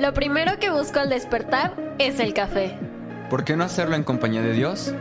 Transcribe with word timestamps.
Lo 0.00 0.14
primero 0.14 0.58
que 0.58 0.70
busco 0.70 0.98
al 1.00 1.10
despertar 1.10 1.94
es 1.98 2.20
el 2.20 2.32
café. 2.32 2.78
¿Por 3.28 3.44
qué 3.44 3.56
no 3.56 3.64
hacerlo 3.64 3.96
en 3.96 4.04
compañía 4.04 4.42
de 4.42 4.52
Dios? 4.52 4.94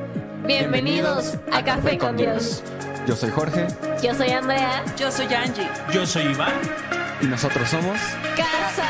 Bienvenidos 0.46 1.38
a 1.52 1.64
Café 1.64 1.98
con 1.98 2.18
Dios. 2.18 2.64
Yo 3.08 3.16
soy 3.16 3.30
Jorge 3.32 3.68
Yo 4.04 4.14
soy 4.14 4.30
Andrea. 4.30 4.84
Yo 4.98 5.12
soy 5.12 5.26
Angie. 5.34 5.68
Yo 5.94 6.06
soy 6.06 6.24
Iván. 6.32 6.54
y 7.22 7.26
nosotros 7.28 7.70
somos 7.70 7.98
Casa. 8.36 8.88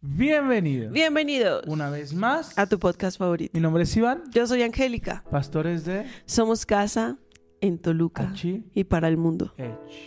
Bienvenido. 0.00 0.90
Bienvenidos 0.90 1.64
Una 1.66 1.90
vez 1.90 2.12
más. 2.12 2.58
a 2.58 2.66
tu 2.66 2.78
podcast 2.78 3.18
favorito. 3.18 3.52
Mi 3.54 3.60
nombre 3.60 3.84
es 3.84 3.96
Iván, 3.96 4.22
Yo 4.32 4.46
soy 4.46 4.62
Angélica. 4.62 5.22
pastores 5.30 5.84
de 5.84 6.06
Somos 6.26 6.66
casa 6.66 7.16
en 7.60 7.78
Toluca 7.78 8.30
Achi 8.30 8.64
y 8.74 8.84
para 8.84 9.08
el 9.08 9.16
mundo. 9.16 9.54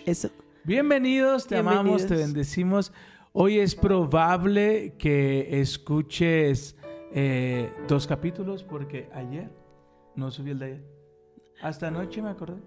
Eso. 0.05 0.29
Bienvenidos, 0.63 1.47
te 1.47 1.57
amamos, 1.57 2.01
te 2.01 2.07
Bienvenidos. 2.07 2.27
bendecimos. 2.33 2.91
Hoy 3.33 3.59
es 3.59 3.75
probable 3.75 4.95
que 4.97 5.61
escuches 5.61 6.75
eh, 7.13 7.71
dos 7.87 8.05
capítulos 8.07 8.63
porque 8.63 9.09
ayer 9.13 9.49
no 10.15 10.31
subí 10.31 10.51
el 10.51 10.59
de 10.59 10.65
ayer. 10.65 10.83
Hasta 11.61 11.87
anoche 11.87 12.21
me 12.21 12.29
acordé. 12.29 12.61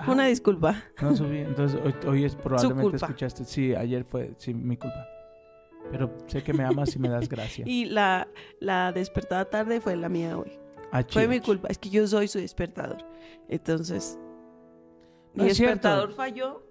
Ah, 0.00 0.06
Una 0.10 0.26
disculpa. 0.26 0.82
No 1.02 1.14
subí, 1.14 1.38
entonces 1.38 1.78
hoy, 1.84 1.94
hoy 2.06 2.24
es 2.24 2.34
probablemente 2.36 2.96
escuchaste. 2.96 3.44
Sí, 3.44 3.74
ayer 3.74 4.04
fue, 4.04 4.32
sí, 4.38 4.54
mi 4.54 4.76
culpa. 4.78 5.06
Pero 5.90 6.10
sé 6.26 6.42
que 6.42 6.54
me 6.54 6.64
amas 6.64 6.96
y 6.96 6.98
me 6.98 7.10
das 7.10 7.28
gracia. 7.28 7.64
Y 7.68 7.84
la, 7.84 8.28
la 8.60 8.92
despertada 8.92 9.44
tarde 9.44 9.80
fue 9.82 9.94
la 9.96 10.08
mía 10.08 10.38
hoy. 10.38 10.52
Achi, 10.90 11.12
Fue 11.12 11.28
mi 11.28 11.36
achi. 11.36 11.44
culpa. 11.44 11.68
Es 11.68 11.76
que 11.76 11.90
yo 11.90 12.06
soy 12.06 12.28
su 12.28 12.38
despertador. 12.38 13.04
Entonces, 13.48 14.18
mi 15.34 15.44
No 15.44 15.50
cierto. 15.50 15.72
despertador 15.72 16.12
falló. 16.14 16.62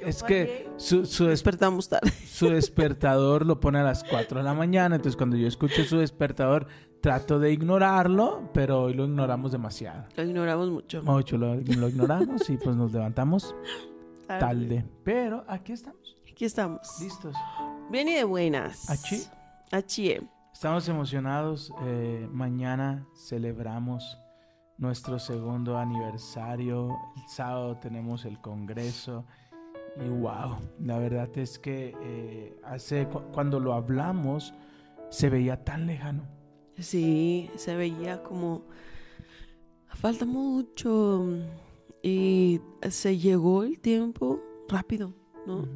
Es 0.00 0.22
que 0.22 0.70
su, 0.76 1.04
su, 1.06 1.24
des- 1.24 1.32
Despertamos 1.40 1.88
tarde. 1.88 2.10
su 2.26 2.48
despertador 2.48 3.44
lo 3.46 3.60
pone 3.60 3.78
a 3.80 3.82
las 3.82 4.04
4 4.04 4.38
de 4.38 4.44
la 4.44 4.54
mañana. 4.54 4.96
Entonces, 4.96 5.16
cuando 5.16 5.36
yo 5.36 5.46
escucho 5.48 5.84
su 5.84 5.98
despertador, 5.98 6.66
trato 7.00 7.38
de 7.38 7.52
ignorarlo, 7.52 8.48
pero 8.54 8.82
hoy 8.82 8.94
lo 8.94 9.04
ignoramos 9.04 9.50
demasiado. 9.52 10.04
Lo 10.16 10.22
ignoramos 10.24 10.70
mucho. 10.70 11.02
Mucho 11.02 11.36
lo, 11.36 11.54
lo 11.56 11.88
ignoramos 11.88 12.48
y 12.48 12.56
pues 12.56 12.76
nos 12.76 12.92
levantamos 12.92 13.54
tarde. 14.26 14.84
Pero 15.04 15.44
aquí 15.48 15.72
estamos, 15.72 16.16
Aquí 16.30 16.44
estamos. 16.44 16.80
listos. 17.00 17.34
Bien 17.90 18.08
y 18.08 18.14
de 18.14 18.24
buenas. 18.24 18.88
Achi. 18.88 19.24
Achi. 19.72 20.16
Estamos 20.52 20.88
emocionados. 20.88 21.72
eh, 21.82 22.28
mañana 22.30 23.04
celebramos 23.16 24.16
nuestro 24.78 25.18
segundo 25.18 25.76
aniversario. 25.76 26.96
El 27.16 27.28
sábado 27.28 27.76
tenemos 27.78 28.24
el 28.24 28.40
congreso. 28.40 29.24
Y 29.96 30.08
wow, 30.08 30.56
la 30.84 30.98
verdad 30.98 31.28
es 31.36 31.58
que 31.58 31.94
eh, 32.02 32.58
hace 32.64 33.06
cu- 33.08 33.22
cuando 33.32 33.60
lo 33.60 33.74
hablamos 33.74 34.54
se 35.10 35.28
veía 35.28 35.62
tan 35.64 35.86
lejano. 35.86 36.22
Sí, 36.78 37.50
se 37.56 37.76
veía 37.76 38.22
como 38.22 38.62
falta 39.88 40.24
mucho 40.24 41.26
y 42.02 42.60
se 42.88 43.18
llegó 43.18 43.62
el 43.64 43.78
tiempo 43.80 44.40
rápido, 44.68 45.12
¿no? 45.46 45.68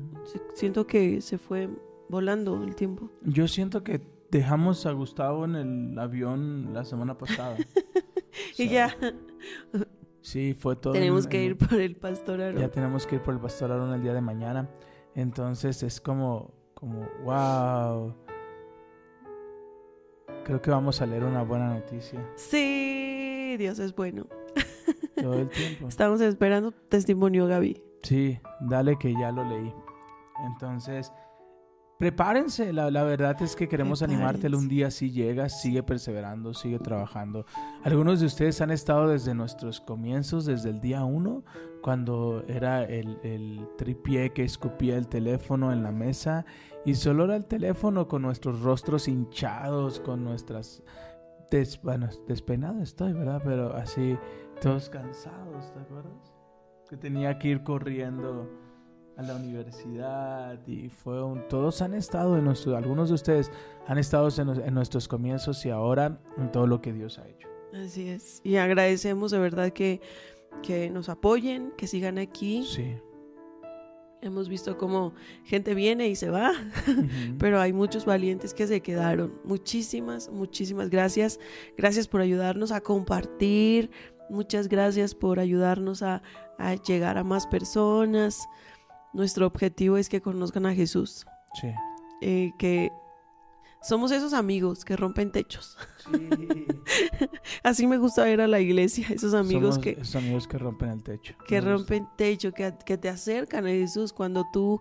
Siento 0.55 0.87
que 0.87 1.21
se 1.21 1.37
fue 1.37 1.69
volando 2.09 2.63
el 2.65 2.75
tiempo. 2.75 3.11
Yo 3.23 3.47
siento 3.47 3.85
que 3.85 4.01
dejamos 4.31 4.87
a 4.87 4.93
Gustavo 4.93 5.45
en 5.45 5.55
el 5.57 5.99
avión 5.99 6.73
la 6.73 6.85
semana 6.85 7.17
pasada. 7.17 7.57
Y 8.59 8.69
ya 8.69 8.95
Sí, 10.27 10.55
fue 10.55 10.75
todo. 10.75 10.93
tenemos 10.93 11.25
en- 11.27 11.31
que 11.31 11.45
ir 11.45 11.57
por 11.57 11.75
el 11.81 11.95
pastor 11.95 12.41
Aaron. 12.41 12.61
Ya 12.61 12.69
tenemos 12.69 13.07
que 13.07 13.15
ir 13.15 13.23
por 13.23 13.33
el 13.35 13.39
pastor 13.41 13.71
Aaron 13.71 13.93
el 13.95 14.03
día 14.03 14.13
de 14.13 14.21
mañana. 14.21 14.69
Entonces 15.15 15.85
es 15.85 16.01
como, 16.01 16.53
como, 16.75 17.07
wow. 17.23 18.13
Creo 20.45 20.61
que 20.61 20.71
vamos 20.73 21.01
a 21.01 21.07
leer 21.07 21.23
una 21.25 21.43
buena 21.43 21.69
noticia 21.75 22.21
Sí, 22.37 23.55
Dios 23.59 23.79
es 23.79 23.95
bueno. 23.95 24.27
todo 25.15 25.35
el 25.35 25.49
tiempo. 25.49 25.87
Estamos 25.87 26.21
esperando 26.21 26.73
testimonio, 26.73 27.47
Gaby. 27.47 27.81
Sí, 28.03 28.39
dale 28.63 28.97
que 28.99 29.13
ya 29.13 29.31
lo 29.31 29.45
leí. 29.45 29.73
Entonces, 30.45 31.13
prepárense. 31.99 32.73
La, 32.73 32.91
la 32.91 33.03
verdad 33.05 33.41
es 33.43 33.57
que 33.57 33.69
queremos 33.69 34.03
animártelo 34.03 34.59
un 34.59 34.69
día 34.69 34.91
si 34.91 35.11
llegas, 35.11 35.61
sigue 35.61 35.83
perseverando, 35.83 36.55
sigue 36.55 36.79
trabajando. 36.79 37.47
Algunos 37.83 38.21
de 38.21 38.27
ustedes 38.27 38.61
han 38.61 38.71
estado 38.71 39.09
desde 39.09 39.35
nuestros 39.35 39.81
comienzos, 39.81 40.47
desde 40.47 40.71
el 40.71 40.81
día 40.81 41.05
uno, 41.05 41.45
cuando 41.83 42.45
era 42.49 42.85
el, 42.85 43.19
el 43.23 43.69
tripié 43.79 44.33
que 44.33 44.45
escupía 44.45 44.97
el 44.97 45.09
teléfono 45.09 45.73
en 45.73 45.83
la 45.83 45.93
mesa 45.93 46.45
y 46.85 46.95
solo 46.95 47.25
era 47.25 47.37
el 47.37 47.47
teléfono 47.47 48.09
con 48.09 48.23
nuestros 48.23 48.61
rostros 48.63 49.09
hinchados, 49.09 50.01
con 50.01 50.25
nuestras... 50.25 50.83
Des, 51.51 51.81
bueno, 51.81 52.09
despeinado 52.27 52.83
estoy, 52.83 53.13
¿verdad? 53.13 53.41
Pero 53.45 53.73
así, 53.77 54.19
todos 54.61 54.91
cansados, 54.91 55.73
¿te 55.73 55.79
acuerdas? 55.79 56.35
Que 56.89 56.97
tenía 56.97 57.39
que 57.39 57.49
ir 57.49 57.63
corriendo 57.63 58.51
a 59.17 59.23
la 59.23 59.37
universidad 59.37 60.59
y 60.67 60.89
fue 60.89 61.23
un... 61.23 61.49
Todos 61.49 61.81
han 61.83 61.95
estado 61.95 62.37
en 62.37 62.45
nuestro... 62.45 62.77
Algunos 62.77 63.09
de 63.09 63.15
ustedes 63.15 63.51
han 63.87 63.99
estado 63.99 64.29
en, 64.37 64.63
en 64.63 64.75
nuestros 64.75 65.09
comienzos 65.09 65.65
y 65.65 65.71
ahora 65.71 66.19
en 66.37 66.53
todo 66.53 66.67
lo 66.67 66.81
que 66.81 66.93
Dios 66.93 67.19
ha 67.19 67.27
hecho. 67.29 67.49
Así 67.73 68.09
es. 68.09 68.41
Y 68.45 68.57
agradecemos 68.57 69.31
de 69.31 69.39
verdad 69.39 69.73
que, 69.73 70.01
que 70.63 70.91
nos 70.91 71.09
apoyen, 71.09 71.73
que 71.77 71.87
sigan 71.87 72.19
aquí. 72.19 72.65
Sí. 72.65 72.97
Hemos 74.23 74.49
visto 74.49 74.77
cómo 74.77 75.13
gente 75.45 75.75
viene 75.75 76.09
y 76.09 76.17
se 76.17 76.31
va. 76.31 76.53
Ujú. 76.89 77.39
pero 77.39 77.61
hay 77.61 77.73
muchos 77.73 78.05
valientes 78.05 78.55
que 78.55 78.67
se 78.67 78.81
quedaron. 78.81 79.41
Muchísimas, 79.45 80.31
muchísimas 80.31 80.91
gracias. 80.91 81.39
Gracias 81.77 82.09
por 82.09 82.21
ayudarnos 82.21 82.73
a 82.73 82.81
compartir. 82.81 83.91
Muchas 84.29 84.69
gracias 84.69 85.15
por 85.15 85.39
ayudarnos 85.39 86.03
a, 86.03 86.23
a 86.59 86.75
llegar 86.75 87.19
a 87.19 87.25
más 87.25 87.47
personas. 87.47 88.47
Nuestro 89.17 89.47
objetivo 89.47 89.97
es 89.97 90.09
que 90.09 90.21
conozcan 90.21 90.67
a 90.67 90.75
Jesús, 90.75 91.25
Sí. 91.61 91.69
eh, 92.21 92.53
que 92.59 92.93
somos 93.83 94.11
esos 94.13 94.33
amigos 94.35 94.85
que 94.85 94.95
rompen 94.97 95.33
techos. 95.33 95.77
Así 97.63 97.87
me 97.87 97.99
gusta 97.99 98.25
ver 98.25 98.41
a 98.41 98.47
la 98.47 98.61
iglesia, 98.61 99.07
esos 99.11 99.35
amigos 99.35 99.77
Somos 99.77 99.79
que, 99.79 99.91
esos 99.93 100.17
amigos 100.17 100.47
que 100.47 100.59
rompen 100.59 100.91
el 100.91 101.03
techo. 101.03 101.35
que 101.47 101.61
rompen 101.61 102.07
techo, 102.17 102.53
que, 102.53 102.75
que 102.85 102.99
te 102.99 103.09
acercan 103.09 103.67
a 103.67 103.71
Jesús 103.71 104.13
cuando 104.13 104.45
tú 104.53 104.81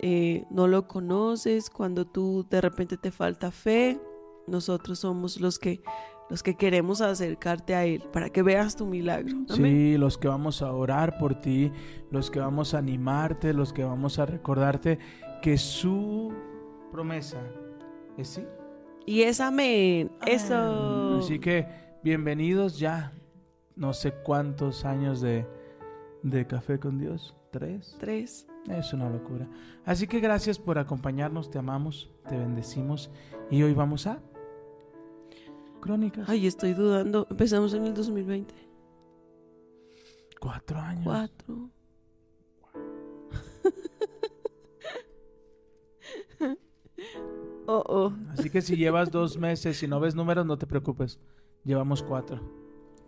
eh, 0.00 0.44
no 0.50 0.66
lo 0.66 0.86
conoces, 0.86 1.70
cuando 1.70 2.06
tú 2.06 2.46
de 2.50 2.60
repente 2.60 2.96
te 2.96 3.10
falta 3.10 3.50
fe. 3.50 4.00
Nosotros 4.46 4.98
somos 5.00 5.40
los 5.40 5.58
que 5.58 5.82
los 6.30 6.44
que 6.44 6.54
queremos 6.54 7.00
acercarte 7.00 7.74
a 7.74 7.84
Él 7.84 8.02
para 8.12 8.30
que 8.30 8.42
veas 8.42 8.76
tu 8.76 8.86
milagro. 8.86 9.36
Amén. 9.48 9.48
Sí, 9.48 9.98
los 9.98 10.16
que 10.16 10.28
vamos 10.28 10.62
a 10.62 10.72
orar 10.72 11.18
por 11.18 11.34
ti, 11.40 11.72
los 12.10 12.30
que 12.30 12.38
vamos 12.38 12.72
a 12.72 12.78
animarte, 12.78 13.52
los 13.52 13.72
que 13.72 13.84
vamos 13.84 14.18
a 14.20 14.26
recordarte 14.26 14.98
que 15.42 15.58
su 15.58 16.32
promesa 16.92 17.42
es 18.16 18.28
sí. 18.28 18.44
Y 19.06 19.22
es 19.22 19.40
amén. 19.40 20.12
Eso. 20.24 21.18
Así 21.18 21.40
que 21.40 21.66
bienvenidos 22.04 22.78
ya. 22.78 23.12
No 23.74 23.92
sé 23.92 24.12
cuántos 24.12 24.84
años 24.84 25.20
de, 25.20 25.46
de 26.22 26.46
café 26.46 26.78
con 26.78 26.98
Dios. 26.98 27.34
¿Tres? 27.50 27.96
Tres. 27.98 28.46
Es 28.68 28.92
una 28.92 29.10
locura. 29.10 29.48
Así 29.84 30.06
que 30.06 30.20
gracias 30.20 30.58
por 30.58 30.78
acompañarnos. 30.78 31.50
Te 31.50 31.58
amamos, 31.58 32.10
te 32.28 32.36
bendecimos. 32.36 33.10
Y 33.50 33.62
hoy 33.62 33.74
vamos 33.74 34.06
a 34.06 34.20
Crónicas. 35.80 36.28
Ay, 36.28 36.46
estoy 36.46 36.74
dudando. 36.74 37.26
Empezamos 37.30 37.72
en 37.74 37.86
el 37.86 37.94
2020. 37.94 38.54
Cuatro 40.40 40.78
años. 40.78 41.04
Cuatro. 41.04 41.70
oh, 47.66 47.82
oh. 47.86 48.12
Así 48.32 48.50
que 48.50 48.62
si 48.62 48.76
llevas 48.76 49.10
dos 49.10 49.36
meses 49.38 49.82
y 49.82 49.86
no 49.88 50.00
ves 50.00 50.14
números, 50.14 50.46
no 50.46 50.56
te 50.58 50.66
preocupes. 50.66 51.18
Llevamos 51.64 52.02
cuatro. 52.02 52.40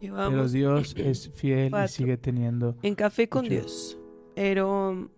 Pero 0.00 0.14
Llevamos 0.16 0.52
Dios 0.52 0.94
es 0.98 1.30
fiel 1.30 1.72
y 1.84 1.88
sigue 1.88 2.16
teniendo. 2.16 2.76
en 2.82 2.94
Café 2.94 3.28
con 3.28 3.42
Mucho. 3.44 3.54
Dios. 3.54 3.98
Pero 4.34 5.10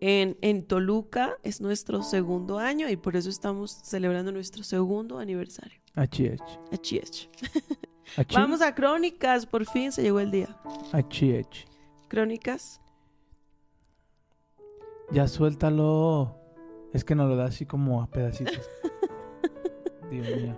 en, 0.00 0.36
en 0.42 0.64
Toluca 0.66 1.36
es 1.42 1.60
nuestro 1.60 2.02
segundo 2.02 2.58
año 2.58 2.88
y 2.88 2.96
por 2.96 3.16
eso 3.16 3.28
estamos 3.30 3.70
celebrando 3.84 4.32
nuestro 4.32 4.62
segundo 4.62 5.18
aniversario. 5.18 5.80
Achi, 5.94 6.28
achi. 6.28 6.42
Achí, 6.72 6.98
achí. 6.98 7.28
Achi, 8.16 8.34
Vamos 8.36 8.60
a 8.62 8.74
Crónicas, 8.74 9.46
por 9.46 9.64
fin 9.66 9.90
se 9.92 10.02
llegó 10.02 10.20
el 10.20 10.30
día. 10.30 10.56
achi, 10.92 11.36
achi. 11.36 11.64
Crónicas. 12.08 12.80
Ya 15.10 15.28
suéltalo. 15.28 16.36
Es 16.92 17.04
que 17.04 17.14
nos 17.14 17.28
lo 17.28 17.36
da 17.36 17.46
así 17.46 17.66
como 17.66 18.02
a 18.02 18.06
pedacitos. 18.10 18.68
Dios 20.10 20.26
mío. 20.36 20.56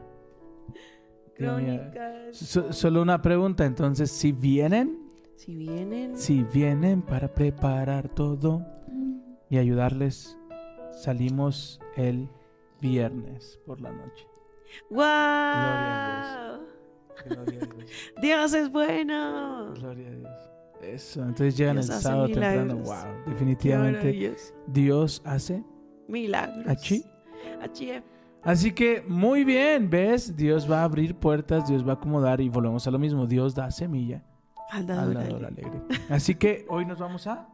Crónicas. 1.37 2.37
So- 2.37 2.73
solo 2.73 3.03
una 3.03 3.21
pregunta, 3.23 3.65
entonces, 3.65 4.11
si 4.11 4.33
vienen, 4.33 5.09
Si 5.37 5.55
vienen. 5.55 6.17
si 6.17 6.43
vienen 6.43 7.03
para 7.03 7.33
preparar 7.33 8.09
todo 8.09 8.67
y 9.51 9.59
ayudarles 9.59 10.39
salimos 10.91 11.81
el 11.97 12.29
viernes 12.81 13.61
por 13.67 13.81
la 13.81 13.93
noche. 13.93 14.27
¡Wow! 14.91 16.67
Gloria 17.25 17.61
a 17.63 17.75
Dios. 17.75 17.91
Dios 18.21 18.55
es 18.55 18.71
bueno. 18.71 19.73
Gloria 19.75 20.09
a 20.09 20.13
Dios. 20.13 20.51
Eso, 20.83 21.23
entonces 21.23 21.57
llegan 21.57 21.77
Dios 21.77 21.89
el 21.91 21.97
sábado 21.97 22.27
temprano. 22.29 22.77
Wow, 22.77 22.95
definitivamente. 23.27 24.37
Dios 24.67 25.23
hace. 25.25 25.65
Milagros. 26.07 26.67
Achí. 26.67 27.05
Achí. 27.61 27.93
Así 28.43 28.73
que 28.73 29.03
muy 29.07 29.45
bien, 29.45 29.91
¿ves? 29.91 30.37
Dios 30.37 30.71
va 30.71 30.81
a 30.81 30.85
abrir 30.85 31.17
puertas, 31.17 31.69
Dios 31.69 31.87
va 31.87 31.93
a 31.93 31.95
acomodar 31.97 32.41
y 32.41 32.49
volvemos 32.49 32.87
a 32.87 32.91
lo 32.91 32.99
mismo. 32.99 33.27
Dios 33.27 33.55
da 33.55 33.71
semilla 33.71 34.23
Al 34.71 34.87
dador 34.87 35.45
alegre. 35.45 35.83
Así 36.09 36.37
que 36.37 36.65
hoy 36.69 36.87
nos 36.87 36.99
vamos 36.99 37.27
a 37.27 37.49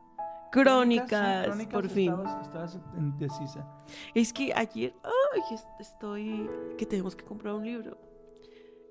Crónicas, 0.63 1.49
por 1.71 1.89
fin. 1.89 2.11
Estabas, 2.13 2.47
estabas 2.47 2.79
indecisa. 2.97 3.69
Es 4.15 4.33
que 4.33 4.53
ayer, 4.55 4.95
ay, 5.03 5.41
es- 5.53 5.67
estoy, 5.81 6.49
que 6.79 6.87
tenemos 6.87 7.17
que 7.17 7.25
comprar 7.25 7.55
un 7.55 7.65
libro 7.65 7.99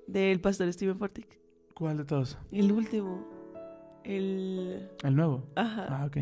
del 0.06 0.40
pastor 0.40 0.72
Steven 0.72 0.98
Fortick. 0.98 1.40
¿Cuál 1.74 1.96
de 1.96 2.04
todos? 2.04 2.38
El 2.52 2.70
último, 2.70 3.24
el, 4.04 4.88
El 5.02 5.16
nuevo. 5.16 5.42
ajá, 5.56 5.86
Ah, 5.88 6.06
ok. 6.06 6.18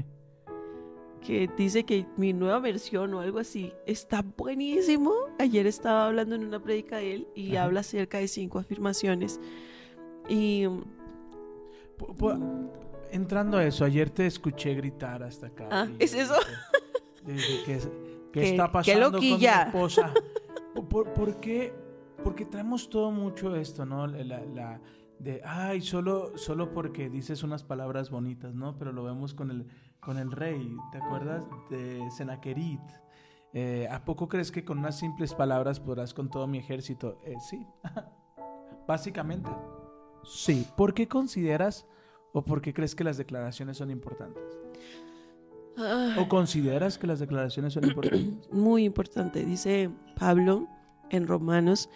que 1.20 1.48
dice 1.56 1.84
que 1.84 2.06
mi 2.16 2.32
nueva 2.32 2.58
versión 2.58 3.12
o 3.14 3.20
algo 3.20 3.38
así 3.38 3.72
está 3.86 4.24
buenísimo. 4.36 5.12
Ayer 5.38 5.66
estaba 5.66 6.06
hablando 6.06 6.34
en 6.34 6.44
una 6.44 6.60
prédica 6.60 6.96
de 6.96 7.14
él 7.14 7.28
y 7.34 7.56
Ajá. 7.56 7.66
habla 7.66 7.80
acerca 7.80 8.18
de 8.18 8.26
cinco 8.28 8.58
afirmaciones. 8.58 9.40
Y 10.28 10.64
pu- 11.98 12.70
entrando 13.12 13.58
a 13.58 13.64
eso, 13.64 13.84
ayer 13.84 14.10
te 14.10 14.26
escuché 14.26 14.74
gritar 14.74 15.22
hasta 15.22 15.46
acá. 15.48 15.68
Ah, 15.70 15.86
y- 15.98 16.04
¿es 16.04 16.14
eso? 16.14 16.34
que, 17.24 17.34
¿Qué 17.64 17.80
Qué- 18.32 18.50
está 18.50 18.66
qué 18.66 18.72
pasando 18.72 19.12
con 19.12 19.20
mi 19.20 19.44
esposa? 19.46 20.12
¿Por, 20.74 20.88
por- 20.88 21.12
por 21.12 21.40
qué? 21.40 21.72
Porque 22.24 22.44
traemos 22.44 22.88
todo 22.88 23.10
mucho 23.10 23.54
esto, 23.56 23.84
¿no? 23.84 24.06
La, 24.06 24.40
la- 24.40 24.80
de, 25.18 25.40
ay, 25.44 25.80
solo, 25.82 26.36
solo 26.36 26.72
porque 26.72 27.08
dices 27.08 27.42
unas 27.44 27.62
palabras 27.62 28.10
bonitas, 28.10 28.54
¿no? 28.54 28.76
Pero 28.78 28.90
lo 28.92 29.04
vemos 29.04 29.34
con 29.34 29.50
el, 29.50 29.66
con 30.00 30.18
el 30.18 30.32
rey, 30.32 30.74
¿te 30.90 30.98
acuerdas? 30.98 31.46
De 31.70 32.00
Senaquerit. 32.10 32.80
Eh, 33.52 33.86
¿A 33.90 34.04
poco 34.04 34.28
crees 34.28 34.50
que 34.50 34.64
con 34.64 34.78
unas 34.78 34.98
simples 34.98 35.34
palabras 35.34 35.78
podrás 35.78 36.12
con 36.14 36.28
todo 36.30 36.46
mi 36.48 36.58
ejército? 36.58 37.20
Eh, 37.24 37.34
sí, 37.38 37.64
básicamente. 38.88 39.50
Sí. 40.24 40.66
¿Por 40.76 40.94
qué 40.94 41.06
consideras 41.08 41.86
o 42.32 42.44
por 42.44 42.60
qué 42.62 42.72
crees 42.72 42.94
que 42.94 43.04
las 43.04 43.16
declaraciones 43.18 43.76
son 43.76 43.90
importantes? 43.90 44.42
¿O 46.18 46.28
consideras 46.28 46.98
que 46.98 47.06
las 47.06 47.18
declaraciones 47.20 47.72
son 47.72 47.84
importantes? 47.84 48.28
muy 48.52 48.84
importante, 48.84 49.44
dice 49.44 49.90
Pablo 50.18 50.68
en 51.10 51.26
Romanos, 51.26 51.88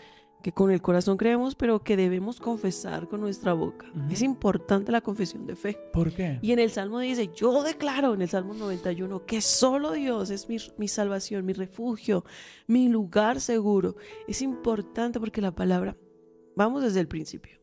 que 0.42 0.52
con 0.52 0.70
el 0.70 0.80
corazón 0.80 1.16
creemos, 1.16 1.54
pero 1.54 1.82
que 1.82 1.96
debemos 1.96 2.40
confesar 2.40 3.08
con 3.08 3.20
nuestra 3.20 3.52
boca. 3.52 3.86
Ujú. 3.94 4.12
Es 4.12 4.22
importante 4.22 4.92
la 4.92 5.00
confesión 5.00 5.46
de 5.46 5.56
fe. 5.56 5.76
¿Por 5.92 6.12
qué? 6.12 6.38
Y 6.40 6.52
en 6.52 6.58
el 6.58 6.70
Salmo 6.70 7.00
dice, 7.00 7.30
yo 7.34 7.62
declaro 7.62 8.14
en 8.14 8.22
el 8.22 8.28
Salmo 8.28 8.54
91 8.54 9.26
que 9.26 9.40
solo 9.40 9.92
Dios 9.92 10.30
es 10.30 10.48
mi, 10.48 10.56
mi 10.78 10.88
salvación, 10.88 11.44
mi 11.44 11.52
refugio, 11.52 12.24
mi 12.66 12.88
lugar 12.88 13.40
seguro. 13.40 13.96
Es 14.28 14.40
importante 14.40 15.18
porque 15.18 15.40
la 15.40 15.52
palabra, 15.54 15.96
vamos 16.54 16.82
desde 16.82 17.00
el 17.00 17.08
principio. 17.08 17.58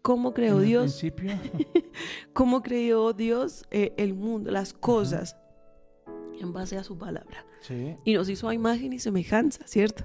¿Cómo 0.00 0.32
creó 0.32 0.56
En 0.56 0.62
el 0.62 0.66
Dios? 0.68 0.82
principio, 1.00 1.32
¿Cómo 2.32 2.62
creó 2.62 3.12
Dios 3.12 3.64
eh, 3.70 3.94
el 3.96 4.14
mundo, 4.14 4.50
las 4.50 4.72
cosas? 4.72 5.36
En 6.40 6.52
base 6.52 6.76
a 6.76 6.84
su 6.84 6.98
palabra. 6.98 7.46
sí. 7.60 7.96
Y 8.04 8.14
nos 8.14 8.28
hizo 8.28 8.48
a 8.48 8.54
imagen 8.54 8.92
y 8.92 8.98
semejanza, 8.98 9.66
¿cierto? 9.66 10.04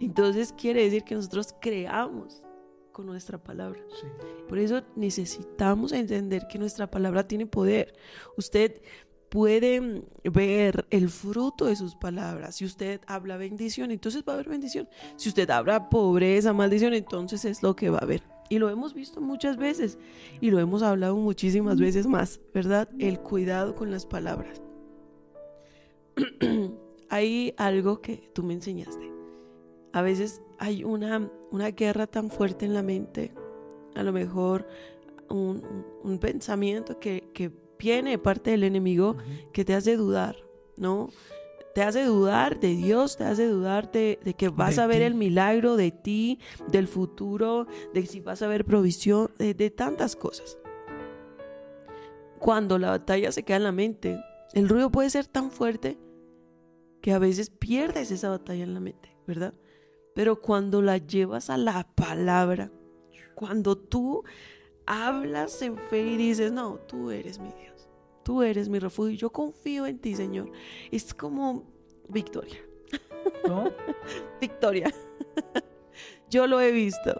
Entonces 0.00 0.52
quiere 0.52 0.84
decir 0.84 1.02
que 1.02 1.14
nosotros 1.14 1.54
creamos 1.60 2.42
con 2.92 3.06
nuestra 3.06 3.38
palabra. 3.38 3.80
Sí. 4.00 4.06
Por 4.48 4.58
eso 4.58 4.82
necesitamos 4.96 5.92
entender 5.92 6.46
que 6.48 6.58
nuestra 6.58 6.90
palabra 6.90 7.26
tiene 7.26 7.46
poder. 7.46 7.94
Usted 8.36 8.80
puede 9.28 9.80
mm, 9.80 10.02
ver 10.32 10.86
el 10.90 11.08
fruto 11.08 11.66
de 11.66 11.76
sus 11.76 11.94
palabras. 11.94 12.56
Si 12.56 12.64
usted 12.64 13.00
habla 13.06 13.36
bendición, 13.36 13.90
entonces 13.90 14.24
va 14.26 14.32
a 14.32 14.34
haber 14.34 14.48
bendición. 14.48 14.88
Si 15.16 15.28
usted 15.28 15.48
habla 15.50 15.88
pobreza, 15.88 16.52
maldición, 16.52 16.94
entonces 16.94 17.44
es 17.44 17.62
lo 17.62 17.76
que 17.76 17.90
va 17.90 17.98
a 17.98 18.04
haber. 18.04 18.22
Y 18.50 18.58
lo 18.58 18.70
hemos 18.70 18.94
visto 18.94 19.20
muchas 19.20 19.56
veces 19.56 19.98
y 20.40 20.50
lo 20.50 20.58
hemos 20.58 20.82
hablado 20.82 21.16
muchísimas 21.16 21.78
veces 21.78 22.06
más, 22.06 22.40
¿verdad? 22.54 22.88
El 22.98 23.20
cuidado 23.20 23.74
con 23.74 23.90
las 23.90 24.06
palabras. 24.06 24.62
hay 27.10 27.54
algo 27.56 28.00
que 28.00 28.30
tú 28.34 28.42
me 28.42 28.54
enseñaste. 28.54 29.10
A 29.92 30.02
veces 30.02 30.42
hay 30.58 30.84
una, 30.84 31.30
una 31.50 31.70
guerra 31.70 32.06
tan 32.06 32.30
fuerte 32.30 32.66
en 32.66 32.74
la 32.74 32.82
mente, 32.82 33.32
a 33.94 34.02
lo 34.02 34.12
mejor 34.12 34.66
un, 35.28 35.62
un- 36.02 36.18
pensamiento 36.18 36.98
que, 36.98 37.28
que 37.32 37.50
viene 37.78 38.10
de 38.10 38.18
parte 38.18 38.50
del 38.50 38.64
enemigo 38.64 39.16
que 39.52 39.64
te 39.64 39.74
hace 39.74 39.96
dudar, 39.96 40.36
¿no? 40.76 41.10
Te 41.78 41.84
hace 41.84 42.02
dudar 42.02 42.58
de 42.58 42.74
Dios, 42.74 43.16
te 43.16 43.22
hace 43.22 43.46
dudar 43.46 43.92
de, 43.92 44.18
de 44.24 44.34
que 44.34 44.48
vas 44.48 44.74
De 44.74 44.82
a 44.82 44.88
ver 44.88 44.98
ti. 44.98 45.04
el 45.04 45.14
milagro 45.14 45.76
de 45.76 45.92
ti, 45.92 46.40
del 46.72 46.88
futuro, 46.88 47.68
de 47.94 48.04
si 48.04 48.18
vas 48.18 48.42
a 48.42 48.48
ver 48.48 48.64
provisión, 48.64 49.30
de, 49.38 49.54
de 49.54 49.70
tantas 49.70 50.16
cosas. 50.16 50.58
Cuando 52.40 52.80
la 52.80 52.90
batalla 52.90 53.30
se 53.30 53.44
queda 53.44 53.58
en 53.58 53.62
la 53.62 53.70
mente, 53.70 54.18
el 54.54 54.68
ruido 54.68 54.90
puede 54.90 55.08
ser 55.08 55.28
tan 55.28 55.52
fuerte 55.52 55.96
que 57.00 57.12
a 57.12 57.20
veces 57.20 57.48
pierdes 57.48 58.10
esa 58.10 58.30
batalla 58.30 58.64
en 58.64 58.74
la 58.74 58.80
mente, 58.80 59.16
¿verdad? 59.28 59.54
Pero 60.16 60.40
cuando 60.42 60.82
la 60.82 60.98
llevas 60.98 61.48
a 61.48 61.56
la 61.58 61.86
palabra, 61.94 62.72
cuando 63.36 63.78
tú 63.78 64.24
hablas 64.84 65.62
en 65.62 65.76
fe 65.78 66.00
y 66.00 66.16
dices, 66.16 66.50
no, 66.50 66.74
tú 66.88 67.12
eres 67.12 67.38
mi 67.38 67.52
Dios, 67.52 67.77
tú 68.28 68.42
eres 68.42 68.68
mi 68.68 68.78
refugio, 68.78 69.14
yo 69.16 69.30
confío 69.30 69.86
en 69.86 69.98
ti, 70.00 70.14
Señor. 70.14 70.50
Es 70.90 71.14
como 71.14 71.64
victoria, 72.10 72.58
¿Cómo? 73.42 73.70
victoria. 74.42 74.92
yo 76.28 76.46
lo 76.46 76.60
he 76.60 76.70
visto 76.70 77.18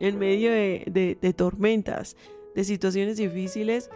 en 0.00 0.18
medio 0.18 0.50
de, 0.50 0.84
de- 0.90 1.18
de 1.20 1.32
tormentas, 1.34 2.16
de 2.54 2.64
situaciones 2.64 3.18
difíciles. 3.18 3.90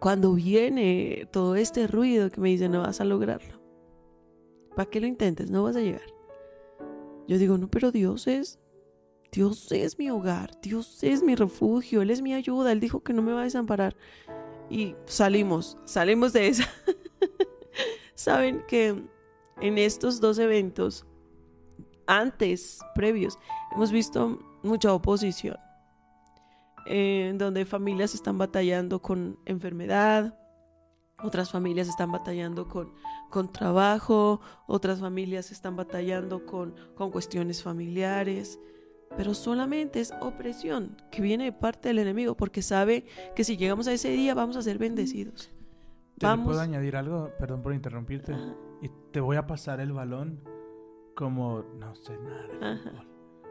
Cuando 0.00 0.32
viene 0.34 1.28
todo 1.30 1.54
este 1.54 1.86
ruido 1.86 2.28
que 2.30 2.40
me 2.40 2.48
dice, 2.48 2.68
no 2.68 2.80
vas 2.82 3.00
a 3.00 3.04
lograrlo. 3.04 3.60
¿Para 4.74 4.90
qué 4.90 5.00
lo 5.00 5.06
intentes? 5.06 5.52
No 5.52 5.62
vas 5.62 5.76
a 5.76 5.80
llegar. 5.82 6.02
Yo 7.28 7.38
digo, 7.38 7.58
no, 7.58 7.68
pero 7.70 7.92
Dios 7.92 8.26
es, 8.26 8.58
Dios 9.30 9.70
es 9.70 10.00
mi 10.00 10.10
hogar, 10.10 10.60
Dios 10.60 11.04
es 11.04 11.22
mi 11.22 11.36
refugio, 11.36 12.02
Él 12.02 12.10
es 12.10 12.22
mi 12.22 12.34
ayuda, 12.34 12.72
Él 12.72 12.80
dijo 12.80 13.04
que 13.04 13.12
no 13.12 13.22
me 13.22 13.32
va 13.32 13.42
a 13.42 13.44
desamparar. 13.44 13.94
Y 14.70 14.94
salimos, 15.04 15.76
salimos 15.84 16.32
de 16.32 16.48
esa. 16.48 16.68
Saben 18.14 18.62
que 18.68 19.02
en 19.60 19.78
estos 19.78 20.20
dos 20.20 20.38
eventos, 20.38 21.04
antes, 22.06 22.78
previos, 22.94 23.38
hemos 23.72 23.90
visto 23.90 24.38
mucha 24.62 24.92
oposición, 24.92 25.56
en 26.86 27.36
donde 27.36 27.64
familias 27.66 28.14
están 28.14 28.38
batallando 28.38 29.02
con 29.02 29.38
enfermedad, 29.44 30.38
otras 31.22 31.50
familias 31.50 31.88
están 31.88 32.12
batallando 32.12 32.68
con, 32.68 32.94
con 33.28 33.52
trabajo, 33.52 34.40
otras 34.66 35.00
familias 35.00 35.50
están 35.50 35.76
batallando 35.76 36.46
con, 36.46 36.74
con 36.94 37.10
cuestiones 37.10 37.62
familiares, 37.62 38.58
pero 39.16 39.34
solamente 39.34 40.00
es 40.00 40.12
opresión 40.20 40.96
que 41.10 41.20
viene 41.22 41.44
de 41.44 41.52
parte 41.52 41.88
del 41.88 41.98
enemigo 41.98 42.36
porque 42.36 42.62
sabe 42.62 43.04
que 43.34 43.44
si 43.44 43.56
llegamos 43.56 43.86
a 43.88 43.92
ese 43.92 44.10
día 44.10 44.34
vamos 44.34 44.56
a 44.56 44.62
ser 44.62 44.78
bendecidos. 44.78 45.50
¿Te 46.18 46.26
Vamos. 46.26 46.46
puedo 46.46 46.60
añadir 46.60 46.96
algo? 46.96 47.30
Perdón 47.38 47.62
por 47.62 47.72
interrumpirte. 47.74 48.32
Ajá, 48.34 48.54
Y 48.82 48.90
te 49.10 49.20
voy 49.20 49.36
a 49.36 49.46
pasar 49.46 49.80
el 49.80 49.92
balón 49.92 50.40
como 51.16 51.62
no 51.78 51.94
sé 51.96 52.16
nada 52.18 52.46
de 52.46 52.66
Ajá. 52.66 52.90
fútbol. 52.90 53.06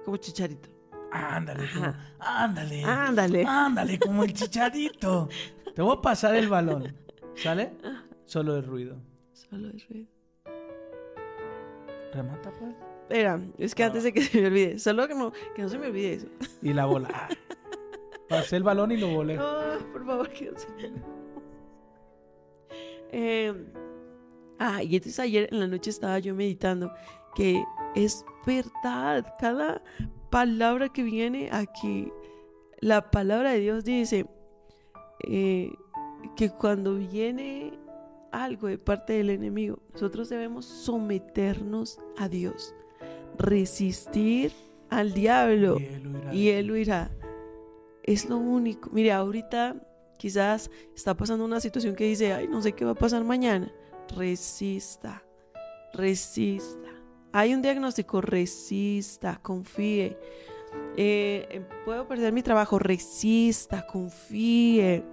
como 0.05 0.17
chicharito. 0.17 0.69
Ándale, 1.11 1.67
como- 1.73 1.93
ándale. 2.19 2.83
Ándale. 2.83 3.45
Ándale, 3.45 3.99
como 3.99 4.23
el 4.23 4.33
chicharito. 4.33 5.27
Te 5.75 5.81
voy 5.81 5.95
a 5.97 6.01
pasar 6.01 6.35
el 6.35 6.47
balón. 6.47 6.95
¿Sale? 7.35 7.73
Solo 8.25 8.55
el 8.55 8.63
ruido. 8.65 8.97
Solo 9.33 9.69
es 9.69 9.87
ruido. 9.89 10.07
Remata, 12.13 12.51
pues. 12.59 12.75
Espera, 13.09 13.41
es 13.57 13.73
que 13.73 13.83
antes 13.83 14.03
de 14.03 14.13
que 14.13 14.21
se 14.23 14.39
me 14.39 14.47
olvide, 14.47 14.77
solo 14.77 15.07
que 15.07 15.15
no, 15.15 15.31
que 15.55 15.63
no 15.63 15.69
se 15.69 15.79
me 15.79 15.87
olvide 15.87 16.13
eso. 16.13 16.27
Y 16.61 16.73
la 16.73 16.85
bola. 16.85 17.09
Ah. 17.11 17.29
Pasé 18.29 18.57
el 18.57 18.63
balón 18.63 18.91
y 18.91 18.97
lo 18.97 19.09
volé. 19.09 19.35
No, 19.35 19.49
por 19.91 20.05
favor, 20.05 20.29
que 20.29 20.51
no 20.51 20.59
se 20.59 20.67
Eh, 23.11 23.65
ah, 24.59 24.83
y 24.83 24.95
entonces 24.95 25.19
ayer 25.19 25.49
en 25.51 25.59
la 25.59 25.65
noche 25.65 25.89
estaba 25.89 26.19
yo 26.19 26.35
meditando 26.35 26.91
que 27.33 27.63
es 27.95 28.23
verdad, 28.45 29.33
cada 29.39 29.81
palabra 30.29 30.89
que 30.89 31.01
viene 31.01 31.49
aquí, 31.51 32.11
la 32.79 33.09
palabra 33.09 33.53
de 33.53 33.59
Dios 33.61 33.83
dice 33.83 34.27
eh, 35.27 35.71
que 36.35 36.51
cuando 36.51 36.95
viene 36.95 37.79
algo 38.31 38.67
de 38.67 38.77
parte 38.77 39.13
del 39.13 39.29
enemigo. 39.31 39.79
Nosotros 39.93 40.29
debemos 40.29 40.65
someternos 40.65 41.99
a 42.17 42.29
Dios, 42.29 42.75
resistir 43.39 44.51
al 44.89 45.13
diablo 45.13 45.77
Y 45.79 45.85
él 45.85 46.07
huirá. 46.07 46.33
y 46.33 46.47
él 46.49 46.71
huirá. 46.71 47.11
Es 48.03 48.29
lo 48.29 48.37
único. 48.37 48.89
Mire, 48.91 49.11
ahorita 49.11 49.75
quizás 50.17 50.69
está 50.95 51.15
pasando 51.15 51.45
una 51.45 51.59
situación 51.59 51.95
que 51.95 52.05
dice, 52.05 52.33
ay, 52.33 52.47
no 52.47 52.61
sé 52.61 52.73
qué 52.73 52.85
va 52.85 52.91
a 52.91 52.95
pasar 52.95 53.23
mañana. 53.23 53.71
Resista, 54.15 55.23
resista. 55.93 56.89
Hay 57.31 57.53
un 57.53 57.61
diagnóstico, 57.61 58.21
resista, 58.21 59.39
confíe. 59.41 60.17
Eh, 60.97 61.47
eh, 61.51 61.61
puedo 61.85 62.07
perder 62.07 62.33
mi 62.33 62.41
trabajo, 62.41 62.79
resista, 62.79 63.85
confíe. 63.85 65.03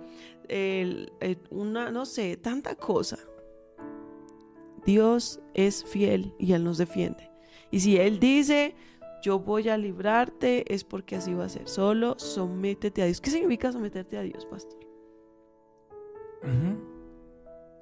El- 0.49 1.13
el- 1.21 1.39
una, 1.51 1.91
no 1.91 2.07
sé, 2.07 2.37
tanta 2.37 2.75
cosa. 2.77 3.19
Dios 4.85 5.41
es 5.55 5.85
fiel 5.85 6.33
y 6.39 6.53
Él 6.53 6.65
nos 6.65 6.79
defiende. 6.79 7.31
Y 7.71 7.81
si 7.81 7.97
Él 7.97 8.19
dice, 8.21 8.75
yo 9.23 9.39
voy 9.41 9.69
a 9.69 9.77
librarte, 9.77 10.73
es 10.73 10.85
porque 10.85 11.17
así 11.17 11.35
va 11.35 11.45
a 11.47 11.49
ser. 11.49 11.69
Solo 11.69 12.15
sométete 12.19 13.03
a 13.03 13.07
Dios. 13.07 13.21
¿Qué 13.21 13.31
significa 13.31 13.73
someterte 13.73 14.17
a 14.19 14.23
Dios, 14.23 14.45
pastor? 14.47 14.79
Ujú. 16.43 16.79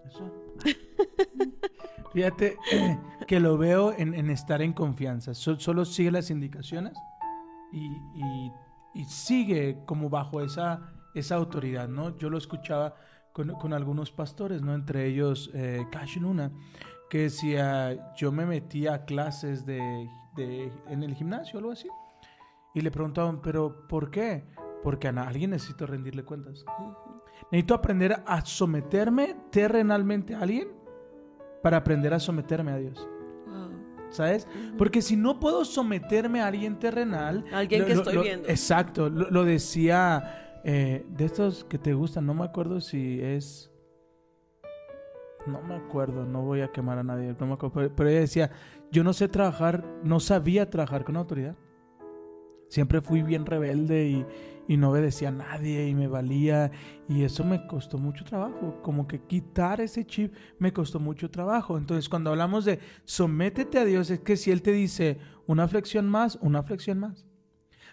Eso. 0.07 0.33
Fíjate 2.13 2.57
eh, 2.73 2.99
que 3.27 3.41
lo 3.41 3.59
veo 3.59 3.93
en, 3.97 4.15
en 4.15 4.31
estar 4.31 4.63
en 4.63 4.73
confianza. 4.73 5.35
So- 5.35 5.59
solo 5.59 5.85
sigue 5.85 6.11
las 6.13 6.31
indicaciones 6.31 6.95
y, 7.73 7.87
y- 7.87 8.53
y 8.97 9.05
sigue 9.07 9.79
como 9.87 10.09
bajo 10.09 10.41
esa, 10.41 10.93
esa 11.15 11.35
autoridad, 11.35 11.89
¿no? 11.89 12.17
Yo 12.17 12.31
lo 12.31 12.39
escuchaba 12.39 12.95
con, 13.33 13.49
con 13.55 13.73
algunos 13.73 14.13
pastores, 14.13 14.63
¿no? 14.63 14.73
Entre 14.73 15.07
ellos 15.07 15.51
eh, 15.53 15.85
Cash 15.91 16.19
Luna, 16.19 16.53
que 17.15 17.21
decía, 17.21 18.13
yo 18.17 18.33
me 18.33 18.45
metía 18.45 18.95
a 18.95 19.05
clases 19.05 19.65
de, 19.65 19.79
de- 20.35 20.73
en 20.89 21.05
el 21.05 21.15
gimnasio 21.15 21.55
o 21.55 21.61
algo 21.61 21.71
así. 21.71 21.89
Y 22.75 22.81
le 22.81 22.91
preguntaban, 22.91 23.41
¿pero 23.41 23.87
por 23.87 24.11
qué? 24.11 24.43
Porque 24.83 25.07
a 25.07 25.11
alguien 25.11 25.51
necesito 25.51 25.87
rendirle 25.87 26.25
cuentas. 26.25 26.65
Necesito 27.53 27.75
aprender 27.75 28.21
a 28.27 28.45
someterme 28.45 29.37
terrenalmente 29.53 30.35
a 30.35 30.41
alguien 30.41 30.67
para 31.63 31.77
aprender 31.77 32.13
a 32.13 32.19
someterme 32.19 32.73
a 32.73 32.79
Dios. 32.79 33.09
¿Sabes? 34.11 34.49
Porque 34.77 35.01
si 35.01 35.15
no 35.15 35.39
puedo 35.39 35.65
someterme 35.65 36.41
a 36.41 36.49
alguien 36.49 36.81
terrenal... 36.81 37.45
Alguien 37.53 37.85
que 37.85 37.93
estoy 37.93 38.17
viendo. 38.25 38.49
Exacto. 38.49 39.09
Lo, 39.09 39.31
lo 39.31 39.45
decía 39.45 40.61
eh, 40.65 41.07
de 41.11 41.25
estos 41.27 41.63
que 41.63 41.79
te 41.79 41.95
gustan. 41.95 42.27
No 42.27 42.35
me 42.35 42.43
acuerdo 42.43 42.81
si 42.81 43.21
es... 43.23 43.71
No 45.47 45.63
me 45.63 45.75
acuerdo. 45.75 46.25
No 46.25 46.43
voy 46.43 46.61
a 46.61 46.73
quemar 46.73 46.99
a 46.99 47.03
nadie. 47.03 47.35
No 47.39 47.47
me 47.47 47.55
acuerdo, 47.55 47.75
pero, 47.75 47.95
pero 47.95 48.09
ella 48.09 48.21
decía, 48.21 48.51
yo 48.91 49.05
no 49.05 49.13
sé 49.13 49.29
trabajar, 49.29 49.85
no 50.03 50.21
sabía 50.21 50.71
trabajar 50.71 51.05
con 51.05 51.17
autoridad. 51.17 51.57
Siempre 52.69 53.01
fui 53.01 53.23
bien 53.23 53.47
rebelde 53.47 54.07
y, 54.09 54.27
y 54.67 54.77
no 54.77 54.91
obedecía 54.91 55.29
a 55.29 55.33
nadie 55.33 55.87
y 55.87 55.95
me 55.95 56.09
valía 56.09 56.71
y 57.09 57.23
eso 57.23 57.45
me 57.45 57.67
costó 57.67 57.99
mucho 57.99 58.25
trabajo, 58.25 58.81
como 58.83 59.07
que 59.07 59.21
quitar 59.21 59.81
ese 59.81 60.07
chip 60.07 60.35
me 60.59 60.73
costó 60.73 60.99
mucho 60.99 61.31
trabajo. 61.31 61.77
Entonces 61.77 62.09
cuando 62.09 62.31
hablamos 62.31 62.65
de 62.65 62.79
sométete 63.05 63.79
a 63.79 63.85
Dios 63.85 64.11
es 64.11 64.21
que 64.21 64.37
si 64.37 64.51
Él 64.51 64.63
te 64.63 64.73
dice 64.73 65.19
una 65.47 65.69
flexión 65.69 66.09
más, 66.09 66.39
una 66.41 66.63
flexión 66.63 66.99
más. 66.99 67.27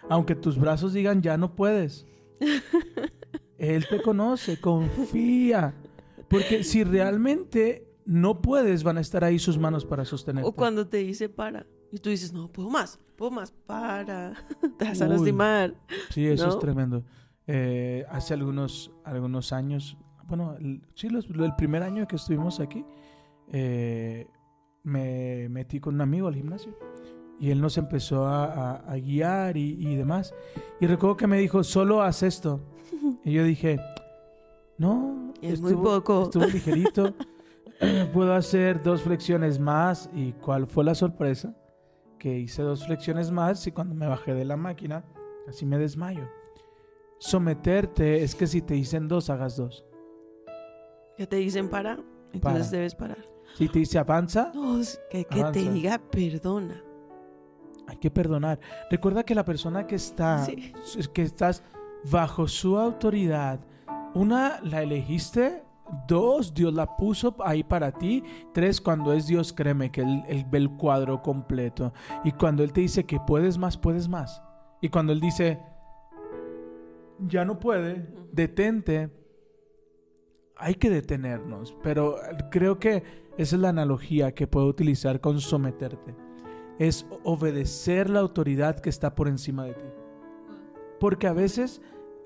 Aunque 0.08 0.34
tus 0.34 0.58
brazos 0.58 0.92
digan 0.92 1.22
ya 1.22 1.36
no 1.36 1.54
puedes. 1.54 2.06
Él 3.58 3.86
te 3.88 4.02
conoce, 4.02 4.60
confía. 4.60 5.74
Porque 6.32 6.64
si 6.64 6.82
realmente 6.82 7.86
no 8.04 8.42
puedes, 8.42 8.82
van 8.82 8.98
a 8.98 9.00
estar 9.00 9.22
ahí 9.22 9.38
sus 9.38 9.56
manos 9.58 9.84
para 9.84 10.04
sostenerte. 10.04 10.48
O 10.48 10.52
cuando 10.52 10.88
te 10.88 10.96
dice 10.98 11.28
para. 11.28 11.66
Y 11.92 11.98
tú 11.98 12.08
dices, 12.10 12.32
no, 12.32 12.50
puedo 12.50 12.70
más, 12.70 12.98
puedo 13.16 13.30
más, 13.30 13.52
para. 13.52 14.32
Te 14.78 14.86
vas 14.86 15.00
a 15.02 15.04
Uy. 15.04 15.10
lastimar. 15.10 15.74
Sí, 16.10 16.26
eso 16.26 16.48
es 16.48 16.54
¿no? 16.54 16.58
tremendo. 16.58 17.04
Eh, 17.46 18.04
hace 18.10 18.34
algunos, 18.34 18.90
algunos 19.04 19.52
años, 19.52 19.96
bueno, 20.26 20.56
el- 20.58 20.80
sí, 20.94 21.08
los- 21.10 21.28
el 21.28 21.54
primer 21.54 21.82
año 21.82 22.08
que 22.08 22.16
estuvimos 22.16 22.60
aquí, 22.60 22.84
eh, 23.52 24.26
me 24.84 25.48
metí 25.50 25.78
con 25.80 25.94
un 25.96 26.00
amigo 26.00 26.28
al 26.28 26.34
gimnasio 26.34 26.76
y 27.38 27.50
él 27.50 27.60
nos 27.60 27.76
empezó 27.76 28.26
a, 28.26 28.44
a- 28.46 28.76
a 28.92 28.96
guiar 28.96 29.56
y, 29.56 29.72
y 29.86 29.94
demás. 29.96 30.34
Y 30.80 30.86
recuerdo 30.86 31.16
que 31.16 31.26
me 31.26 31.38
dijo, 31.38 31.62
solo 31.62 32.02
haz 32.02 32.22
esto. 32.22 32.60
Y 33.24 33.32
yo 33.32 33.44
dije, 33.44 33.78
no, 34.82 35.32
Es 35.40 35.60
muy 35.60 35.74
poco. 35.74 36.24
Estuvo 36.24 36.44
ligerito. 36.52 37.14
Puedo 38.12 38.34
hacer 38.34 38.82
dos 38.82 39.02
flexiones 39.02 39.58
más. 39.58 40.10
¿Y 40.14 40.32
cuál 40.32 40.66
fue 40.66 40.84
la 40.84 40.94
sorpresa? 40.94 41.54
Que 42.18 42.38
hice 42.38 42.62
dos 42.62 42.84
flexiones 42.86 43.30
más 43.30 43.66
y 43.66 43.72
cuando 43.72 43.94
me 43.94 44.06
bajé 44.06 44.34
de 44.34 44.44
la 44.44 44.56
máquina, 44.56 45.04
casi 45.46 45.66
me 45.66 45.78
desmayo. 45.78 46.28
Someterte 47.18 48.22
es 48.22 48.34
que 48.34 48.46
si 48.46 48.62
te 48.62 48.74
dicen 48.74 49.08
dos, 49.08 49.30
hagas 49.30 49.56
dos. 49.56 49.84
Que 51.16 51.26
te 51.26 51.36
dicen 51.36 51.68
para, 51.68 51.98
entonces 52.32 52.40
Para. 52.40 52.70
debes 52.70 52.94
parar. 52.94 53.18
Si 53.56 53.68
te 53.68 53.78
dice 53.80 53.98
avanza, 53.98 54.50
No, 54.54 54.78
es 54.80 55.00
que, 55.10 55.24
que 55.24 55.44
te 55.44 55.70
diga 55.70 55.98
perdona. 55.98 56.82
hay 57.86 57.96
que 57.96 58.10
perdonar. 58.10 58.58
Recuerda 58.90 59.22
que 59.24 59.34
la 59.34 59.44
persona 59.44 59.86
que 59.86 59.96
está, 59.96 60.44
Sí. 60.44 60.72
que 61.12 61.22
estás 61.22 61.62
bajo 62.10 62.48
su 62.48 62.78
autoridad, 62.78 63.60
una, 64.14 64.60
la 64.62 64.82
elegiste. 64.82 65.62
Dos, 66.08 66.54
Dios 66.54 66.72
la 66.72 66.96
puso 66.96 67.36
ahí 67.44 67.62
para 67.62 67.92
ti. 67.92 68.22
Tres, 68.54 68.80
cuando 68.80 69.12
es 69.12 69.26
Dios, 69.26 69.52
créeme 69.52 69.90
que 69.90 70.00
Él, 70.00 70.22
él 70.28 70.46
ve 70.50 70.58
el 70.58 70.70
cuadro 70.70 71.22
completo. 71.22 71.92
Y 72.24 72.32
cuando 72.32 72.62
Él 72.62 72.72
te 72.72 72.80
dice 72.80 73.04
que 73.04 73.20
puedes 73.20 73.58
más, 73.58 73.76
puedes 73.76 74.08
más. 74.08 74.42
Y 74.80 74.88
cuando 74.88 75.12
Él 75.12 75.20
dice, 75.20 75.60
ya 77.18 77.44
no 77.44 77.58
puede, 77.58 78.08
detente, 78.32 79.10
hay 80.56 80.74
que 80.74 80.90
detenernos. 80.90 81.76
Pero 81.82 82.16
creo 82.50 82.78
que 82.78 83.02
esa 83.36 83.56
es 83.56 83.62
la 83.62 83.70
analogía 83.70 84.32
que 84.32 84.46
puedo 84.46 84.66
utilizar 84.66 85.20
con 85.20 85.40
someterte. 85.40 86.14
Es 86.78 87.06
obedecer 87.24 88.10
la 88.10 88.20
autoridad 88.20 88.78
que 88.80 88.90
está 88.90 89.14
por 89.14 89.28
encima 89.28 89.64
de 89.64 89.74
ti. 89.74 89.86
Porque 91.00 91.26
a 91.26 91.32
veces 91.32 91.82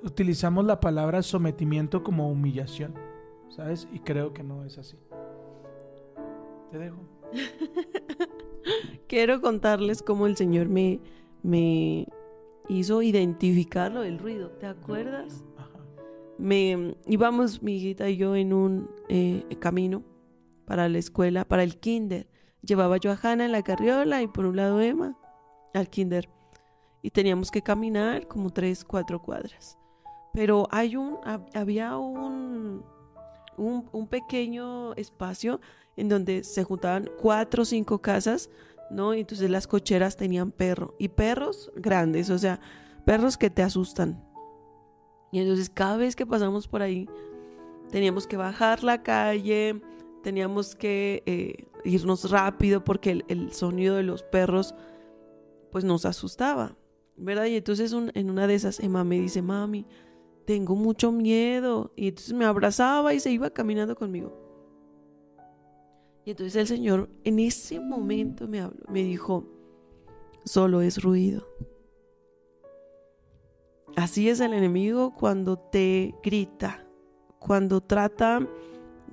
utilizamos 0.07 0.65
la 0.65 0.81
palabra 0.81 1.23
sometimiento 1.23 2.03
como 2.03 2.31
humillación, 2.31 2.95
¿sabes? 3.49 3.89
Y 3.93 3.99
creo 3.99 4.33
que 4.33 4.43
no 4.43 4.65
es 4.65 4.79
así. 4.79 4.97
Te 6.71 6.79
dejo. 6.79 6.99
Quiero 9.09 9.41
contarles 9.41 10.03
cómo 10.03 10.27
el 10.27 10.37
Señor 10.37 10.69
me, 10.69 11.01
me 11.43 12.07
hizo 12.69 13.03
identificar 13.03 13.93
lo 13.93 14.03
del 14.03 14.19
ruido. 14.19 14.51
¿Te 14.51 14.67
acuerdas? 14.67 15.45
Ajá. 15.57 15.71
Me 16.39 16.97
íbamos 17.07 17.63
mi 17.63 17.77
hijita 17.77 18.09
y 18.09 18.17
yo 18.17 18.37
en 18.37 18.53
un 18.53 18.91
eh, 19.09 19.45
camino 19.59 20.03
para 20.67 20.89
la 20.89 20.99
escuela, 20.99 21.45
para 21.45 21.63
el 21.63 21.79
kinder. 21.79 22.29
Llevaba 22.63 22.97
yo 22.97 23.13
a 23.13 23.19
Hannah 23.21 23.45
en 23.45 23.53
la 23.53 23.63
carriola 23.63 24.23
y 24.23 24.29
por 24.29 24.47
un 24.47 24.57
lado 24.57 24.81
Emma 24.81 25.17
al 25.75 25.89
kinder. 25.89 26.29
Y 27.03 27.11
teníamos 27.11 27.51
que 27.51 27.63
caminar 27.63 28.27
como 28.27 28.51
tres, 28.51 28.85
cuatro 28.85 29.23
cuadras. 29.23 29.79
Pero 30.37 30.69
hay 30.71 30.97
un, 30.97 31.14
hab- 31.23 31.49
había 31.55 31.97
un, 31.97 32.85
un, 33.57 34.07
pequeño 34.07 34.93
espacio 34.97 35.62
en 35.97 36.11
donde 36.11 36.45
se 36.45 36.62
juntaban 36.62 37.09
cuatro 37.19 37.62
o 37.62 37.64
cinco 37.64 38.02
casas, 38.02 38.50
¿no? 38.90 39.14
Y 39.14 39.21
entonces 39.21 39.49
las 39.49 39.66
cocheras 39.66 40.19
tenían 40.19 40.52
perro. 40.52 40.95
Y 40.99 41.09
perros 41.09 41.73
grandes, 41.75 42.28
o 42.28 42.37
sea, 42.37 42.61
perros 43.07 43.38
que 43.38 43.49
te 43.49 43.62
asustan. 43.62 44.23
Y 45.33 45.38
entonces 45.38 45.71
cada 45.71 45.97
vez 45.97 46.14
que 46.14 46.26
pasamos 46.26 46.69
por 46.69 46.83
ahí, 46.83 47.09
teníamos 47.90 48.26
que 48.26 48.37
bajar 48.37 48.85
la 48.85 49.02
calle, 49.02 49.81
teníamos 50.23 50.76
que 50.76 51.23
eh, 51.25 51.66
irnos 51.83 52.31
rápido 52.31 52.85
porque 52.85 53.11
el, 53.11 53.25
el 53.28 53.55
sonido 53.55 53.97
de 53.97 54.02
los 54.02 54.23
perros 54.23 54.75
pues 55.73 55.83
nos 55.83 56.05
asustaba, 56.05 56.76
¿verdad? 57.16 57.47
Y 57.47 57.57
entonces 57.57 57.95
en 57.95 58.31
una 58.31 58.47
de 58.47 58.55
esas 58.55 58.81
Emma 58.81 59.02
me 59.02 59.19
dice, 59.19 59.40
mami, 59.40 59.87
tengo 60.47 60.75
mucho 60.75 61.12
miedo. 61.12 61.93
Y 61.97 62.09
entonces 62.09 62.33
me 62.33 62.45
abrazaba 62.45 63.12
y 63.12 63.21
se 63.21 63.31
iba 63.31 63.50
caminando 63.50 63.95
conmigo. 63.97 64.33
Y 66.25 66.31
entonces 66.31 66.57
el 66.57 66.67
Señor 66.67 67.09
en 67.25 67.38
ese 67.38 67.79
momento 67.79 68.49
me 68.49 68.61
habló, 68.61 68.85
me 68.88 69.05
dijo, 69.05 69.45
solo 70.45 70.81
es 70.81 71.03
ruido. 71.03 71.47
Así 73.97 74.29
es 74.29 74.41
el 74.41 74.53
enemigo 74.53 75.15
cuando 75.15 75.57
te 75.57 76.15
grita, 76.23 76.85
cuando 77.38 77.81
trata 77.81 78.47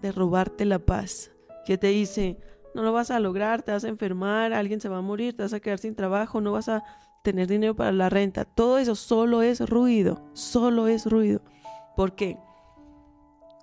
de 0.02 0.12
robarte 0.12 0.66
la 0.66 0.80
paz, 0.80 1.32
que 1.66 1.78
te 1.78 1.88
dice, 1.88 2.38
no 2.74 2.82
lo 2.82 2.92
vas 2.92 3.12
a 3.12 3.20
lograr, 3.20 3.62
te 3.62 3.72
vas 3.72 3.84
a 3.84 3.90
enfermar, 3.90 4.52
alguien 4.52 4.82
se 4.82 4.90
va 4.90 4.98
a 4.98 5.02
morir, 5.02 5.38
te 5.38 5.44
vas 5.44 5.54
a 5.54 5.60
quedar 5.60 5.80
sin 5.80 5.96
trabajo, 5.96 6.42
no 6.42 6.52
vas 6.52 6.68
a 6.68 6.84
tener 7.24 7.48
dinero 7.48 7.76
para 7.76 7.92
la 7.92 8.10
renta. 8.10 8.46
Todo 8.46 8.78
eso 8.78 8.94
solo 8.96 9.42
es 9.42 9.68
ruido, 9.68 10.24
solo 10.34 10.88
es 10.88 11.08
ruido. 11.08 11.42
¿Por 11.96 12.14
qué? 12.14 12.38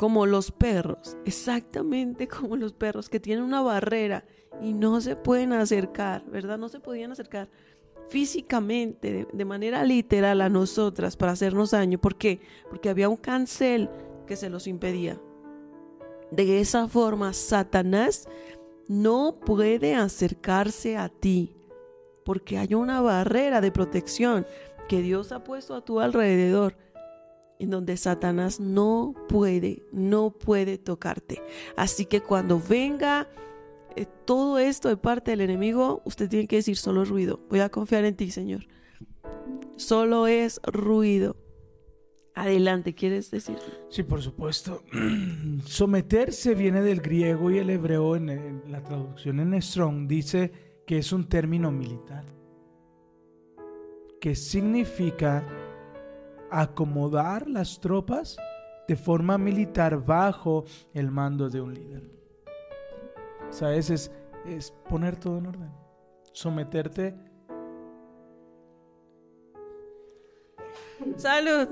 como 0.00 0.24
los 0.24 0.50
perros, 0.50 1.18
exactamente 1.26 2.26
como 2.26 2.56
los 2.56 2.72
perros 2.72 3.10
que 3.10 3.20
tienen 3.20 3.44
una 3.44 3.60
barrera 3.60 4.24
y 4.62 4.72
no 4.72 4.98
se 5.02 5.14
pueden 5.14 5.52
acercar, 5.52 6.24
¿verdad? 6.24 6.56
No 6.56 6.70
se 6.70 6.80
podían 6.80 7.12
acercar 7.12 7.50
físicamente, 8.08 9.12
de, 9.12 9.28
de 9.30 9.44
manera 9.44 9.84
literal 9.84 10.40
a 10.40 10.48
nosotras 10.48 11.18
para 11.18 11.32
hacernos 11.32 11.72
daño. 11.72 12.00
¿Por 12.00 12.16
qué? 12.16 12.40
Porque 12.70 12.88
había 12.88 13.10
un 13.10 13.18
cancel 13.18 13.90
que 14.26 14.36
se 14.36 14.48
los 14.48 14.66
impedía. 14.66 15.20
De 16.30 16.62
esa 16.62 16.88
forma, 16.88 17.34
Satanás 17.34 18.26
no 18.88 19.38
puede 19.44 19.96
acercarse 19.96 20.96
a 20.96 21.10
ti 21.10 21.59
porque 22.24 22.58
hay 22.58 22.74
una 22.74 23.00
barrera 23.00 23.60
de 23.60 23.72
protección 23.72 24.46
que 24.88 25.02
Dios 25.02 25.32
ha 25.32 25.44
puesto 25.44 25.74
a 25.74 25.84
tu 25.84 26.00
alrededor 26.00 26.76
en 27.60 27.70
donde 27.70 27.96
Satanás 27.98 28.58
no 28.58 29.14
puede, 29.28 29.82
no 29.92 30.30
puede 30.30 30.78
tocarte. 30.78 31.42
Así 31.76 32.06
que 32.06 32.22
cuando 32.22 32.58
venga 32.58 33.28
eh, 33.96 34.06
todo 34.24 34.58
esto 34.58 34.88
de 34.88 34.96
parte 34.96 35.32
del 35.32 35.42
enemigo, 35.42 36.00
usted 36.06 36.28
tiene 36.28 36.46
que 36.46 36.56
decir 36.56 36.78
solo 36.78 37.04
ruido. 37.04 37.38
Voy 37.50 37.60
a 37.60 37.68
confiar 37.68 38.06
en 38.06 38.16
ti, 38.16 38.30
Señor. 38.30 38.66
Solo 39.76 40.26
es 40.26 40.58
ruido. 40.64 41.36
Adelante, 42.34 42.94
¿quieres 42.94 43.30
decir? 43.30 43.58
Sí, 43.90 44.04
por 44.04 44.22
supuesto. 44.22 44.82
Someterse 45.66 46.54
viene 46.54 46.80
del 46.80 47.02
griego 47.02 47.50
y 47.50 47.58
el 47.58 47.68
hebreo 47.68 48.16
en, 48.16 48.30
en 48.30 48.62
la 48.68 48.82
traducción 48.82 49.38
en 49.38 49.60
Strong 49.60 50.08
dice 50.08 50.69
que 50.90 50.98
es 50.98 51.12
un 51.12 51.28
término 51.28 51.70
militar, 51.70 52.24
que 54.20 54.34
significa 54.34 55.46
acomodar 56.50 57.48
las 57.48 57.78
tropas 57.78 58.36
de 58.88 58.96
forma 58.96 59.38
militar 59.38 60.04
bajo 60.04 60.64
el 60.92 61.12
mando 61.12 61.48
de 61.48 61.60
un 61.60 61.74
líder. 61.74 62.10
¿Sabes? 63.50 63.88
Es, 63.90 64.10
es 64.44 64.72
poner 64.88 65.14
todo 65.16 65.38
en 65.38 65.46
orden. 65.46 65.70
Someterte. 66.32 67.14
Salud. 71.14 71.68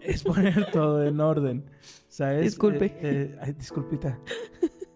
Es 0.00 0.22
poner 0.22 0.70
todo 0.70 1.04
en 1.04 1.20
orden. 1.20 1.70
¿Sabes? 2.08 2.44
Disculpe. 2.44 2.86
Eh, 2.86 2.98
eh, 3.02 3.38
ay, 3.42 3.52
disculpita. 3.52 4.18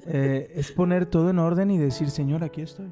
Eh, 0.06 0.52
es 0.54 0.72
poner 0.72 1.04
todo 1.04 1.28
en 1.28 1.38
orden 1.38 1.70
y 1.70 1.76
decir, 1.76 2.08
Señor, 2.08 2.42
aquí 2.42 2.62
estoy. 2.62 2.90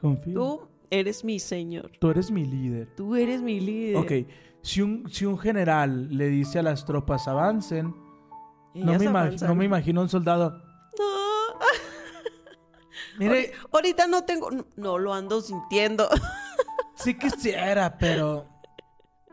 Confío. 0.00 0.34
Tú 0.34 0.68
eres 0.90 1.24
mi 1.24 1.38
Señor. 1.38 1.92
Tú 2.00 2.10
eres 2.10 2.30
mi 2.30 2.44
líder. 2.44 2.88
Tú 2.96 3.14
eres 3.14 3.42
mi 3.42 3.60
líder. 3.60 3.96
Ok, 3.96 4.12
si 4.62 4.82
un, 4.82 5.10
si 5.10 5.24
un 5.24 5.38
general 5.38 6.08
le 6.16 6.28
dice 6.28 6.58
a 6.58 6.62
las 6.62 6.84
tropas 6.84 7.28
avancen, 7.28 7.94
no 8.74 8.98
me, 8.98 9.06
avanzan. 9.06 9.48
no 9.48 9.54
me 9.54 9.64
imagino 9.64 10.00
un 10.00 10.08
soldado. 10.08 10.50
No. 10.98 11.58
Mire, 13.18 13.52
Ahorita 13.72 14.06
no 14.06 14.24
tengo, 14.24 14.50
no, 14.50 14.66
no 14.76 14.98
lo 14.98 15.12
ando 15.14 15.40
sintiendo. 15.40 16.08
sí 16.94 17.16
quisiera, 17.18 17.96
pero. 17.98 18.46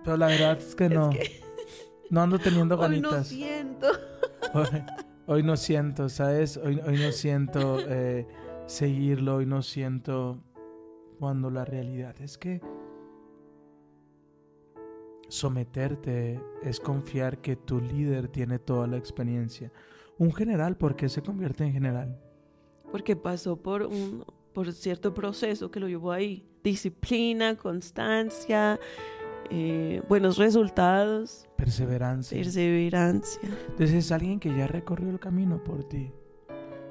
Pero 0.04 0.18
la 0.18 0.28
verdad 0.28 0.58
es 0.58 0.76
que 0.76 0.90
no. 0.90 1.10
No 2.10 2.22
ando 2.22 2.40
teniendo 2.40 2.76
Hoy 2.80 3.02
no 3.02 3.10
ganitas. 3.10 3.28
siento. 3.28 3.88
Hoy, 4.54 4.84
hoy 5.26 5.44
no 5.44 5.58
siento, 5.58 6.08
¿sabes? 6.10 6.58
Hoy, 6.58 6.80
hoy 6.86 6.98
no 6.98 7.12
siento 7.12 7.80
eh, 7.82 8.26
seguirlo, 8.66 9.36
hoy 9.36 9.46
no 9.46 9.62
siento 9.62 10.42
cuando 11.20 11.50
la 11.50 11.66
realidad 11.66 12.16
es 12.22 12.38
que 12.38 12.62
someterte 15.30 16.42
es 16.64 16.80
confiar 16.80 17.40
que 17.40 17.56
tu 17.56 17.82
líder 17.82 18.28
tiene 18.30 18.60
toda 18.60 18.88
la 18.88 18.98
experiencia. 18.98 19.72
Un 20.18 20.34
general, 20.34 20.78
¿por 20.78 20.96
qué 20.96 21.10
se 21.10 21.22
convierte 21.22 21.64
en 21.66 21.74
general? 21.74 22.20
Porque 22.92 23.16
pasó 23.16 23.58
por 23.58 23.84
un 23.84 24.24
por 24.54 24.72
cierto 24.72 25.14
proceso 25.14 25.70
que 25.70 25.80
lo 25.80 25.88
llevó 25.88 26.12
ahí. 26.12 26.44
Disciplina, 26.64 27.56
constancia, 27.56 28.80
eh, 29.50 30.02
buenos 30.10 30.38
resultados, 30.38 31.48
Perseverancia. 31.56 32.38
perseverancia. 32.38 33.42
Entonces 33.70 33.94
es 33.94 34.12
alguien 34.12 34.40
que 34.40 34.50
ya 34.56 34.68
recorrió 34.68 35.10
el 35.10 35.20
camino 35.20 35.64
por 35.64 35.84
ti. 35.84 36.12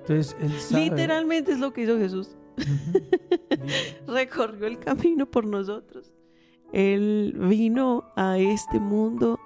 Entonces 0.00 0.36
él 0.40 0.52
sabe. 0.60 0.84
Literalmente 0.84 1.52
es 1.52 1.58
lo 1.58 1.72
que 1.72 1.82
hizo 1.82 1.98
Jesús. 1.98 2.36
Recorrió 4.06 4.66
el 4.66 4.78
camino 4.78 5.26
por 5.30 5.46
nosotros. 5.46 6.12
Él 6.72 7.34
vino 7.48 8.04
a 8.16 8.38
este 8.38 8.80
mundo 8.80 9.38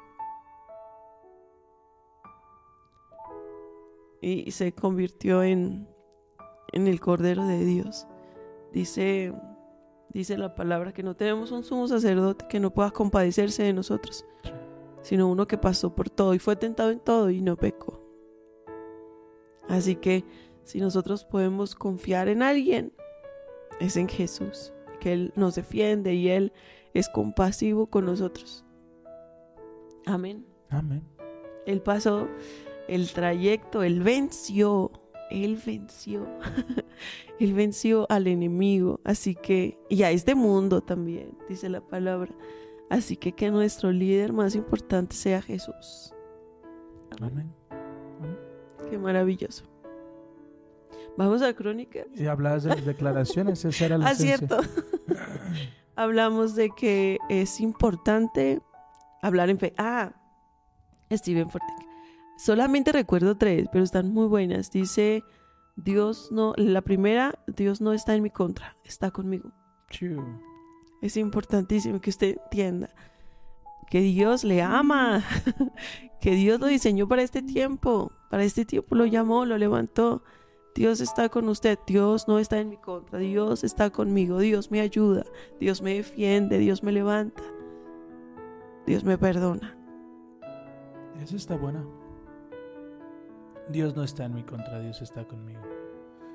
y 4.21 4.51
se 4.51 4.73
convirtió 4.73 5.43
en, 5.43 5.89
en 6.73 6.87
el 6.87 7.01
Cordero 7.01 7.47
de 7.47 7.65
Dios. 7.65 8.07
Dice, 8.73 9.33
dice 10.11 10.39
la 10.39 10.55
palabra 10.55 10.93
que 10.93 11.03
no 11.03 11.15
tenemos 11.15 11.51
un 11.51 11.65
sumo 11.65 11.89
sacerdote 11.89 12.47
que 12.49 12.61
no 12.61 12.73
pueda 12.73 12.91
compadecerse 12.91 13.63
de 13.63 13.73
nosotros, 13.73 14.25
sino 15.03 15.29
uno 15.29 15.47
que 15.47 15.59
pasó 15.59 15.95
por 15.95 16.11
todo 16.11 16.35
y 16.35 16.39
fue 16.39 16.57
tentado 16.57 16.91
en 16.91 17.01
todo 17.01 17.31
y 17.31 17.41
no 17.41 17.57
pecó. 17.57 18.01
Así 19.69 19.97
que 19.97 20.25
si 20.65 20.81
nosotros 20.81 21.25
podemos 21.25 21.75
confiar 21.75 22.29
en 22.29 22.43
alguien, 22.43 22.93
es 23.81 23.97
en 23.97 24.09
Jesús, 24.09 24.73
que 25.01 25.13
Él 25.13 25.33
nos 25.35 25.57
defiende 25.57 26.15
y 26.15 26.29
Él 26.29 26.53
es 26.95 27.09
compasivo 27.09 27.87
con 27.87 28.05
nosotros. 28.07 28.65
Amén. 30.07 30.45
Amén. 30.69 31.03
Él 31.67 31.81
pasó 31.83 32.29
el 32.89 33.13
trayecto, 33.13 33.83
Él 33.83 34.01
venció, 34.01 34.91
Él 35.31 35.61
venció, 35.65 36.27
Él 37.41 37.55
venció 37.55 38.07
al 38.09 38.27
enemigo, 38.27 39.01
así 39.05 39.35
que, 39.35 39.79
y 39.89 40.03
a 40.03 40.11
este 40.11 40.35
mundo 40.35 40.81
también, 40.81 41.37
dice 41.49 41.69
la 41.69 41.81
palabra. 41.81 42.33
Así 42.89 43.17
que 43.17 43.33
que 43.33 43.53
nuestro 43.53 43.93
líder 43.93 44.33
más 44.33 44.57
importante 44.57 45.15
sea 45.15 45.41
Jesús. 45.41 46.13
Amén. 47.21 47.53
Qué 48.91 48.99
maravilloso. 48.99 49.70
Vamos 51.17 51.43
a 51.43 51.55
crónica. 51.55 52.01
Y 52.15 52.27
hablabas 52.27 52.65
de 52.65 52.71
las 52.71 52.85
declaraciones, 52.85 53.65
esa 53.65 53.87
era 53.87 53.99
la 53.99 54.07
Ah, 54.09 54.15
cierto. 54.15 54.61
Hablamos 55.97 56.55
de 56.55 56.71
que 56.71 57.19
es 57.29 57.61
importante 57.61 58.63
hablar 59.23 59.51
en 59.51 59.59
fe. 59.59 59.75
Ah, 59.77 60.13
Steven 61.11 61.51
Fortick. 61.51 61.87
Solamente 62.39 62.93
recuerdo 62.93 63.37
tres, 63.37 63.69
pero 63.71 63.85
están 63.85 64.13
muy 64.13 64.27
buenas. 64.27 64.71
Dice, 64.71 65.23
Dios 65.77 66.31
no, 66.31 66.55
la 66.57 66.81
primera, 66.81 67.39
Dios 67.47 67.81
no 67.81 67.93
está 67.93 68.15
en 68.15 68.23
mi 68.23 68.31
contra, 68.31 68.77
está 68.85 69.11
conmigo. 69.11 69.53
Chiu. 69.91 70.25
Es 71.03 71.17
importantísimo 71.17 72.01
que 72.01 72.11
usted 72.11 72.37
entienda 72.45 72.91
que 73.91 74.01
Dios 74.01 74.45
le 74.45 74.63
ama, 74.63 75.25
que 76.21 76.31
Dios 76.31 76.61
lo 76.61 76.67
diseñó 76.67 77.09
para 77.09 77.23
este 77.23 77.43
tiempo, 77.43 78.13
para 78.31 78.45
este 78.45 78.65
tiempo 78.65 78.95
lo 78.95 79.05
llamó, 79.05 79.45
lo 79.45 79.59
levantó. 79.59 80.23
Dios 80.75 81.01
está 81.01 81.29
con 81.29 81.49
usted, 81.49 81.79
Dios 81.87 82.29
no 82.29 82.39
está 82.39 82.59
en 82.59 82.71
mi 82.71 82.77
contra, 82.77 83.19
Dios 83.19 83.65
está 83.65 83.91
conmigo, 83.91 84.39
Dios 84.39 84.71
me 84.71 84.81
ayuda, 84.81 85.25
Dios 85.59 85.83
me 85.83 85.95
defiende, 85.95 86.59
Dios 86.59 86.83
me 86.83 86.93
levanta, 86.93 87.43
Dios 88.87 89.05
me 89.05 89.19
perdona. 89.19 89.77
Esa 91.21 91.37
está 91.37 91.57
buena. 91.57 91.85
Dios 93.69 93.95
no 93.95 94.03
está 94.03 94.25
en 94.25 94.35
mi 94.35 94.43
contra, 94.43 94.81
Dios 94.81 95.03
está 95.03 95.27
conmigo. 95.27 95.61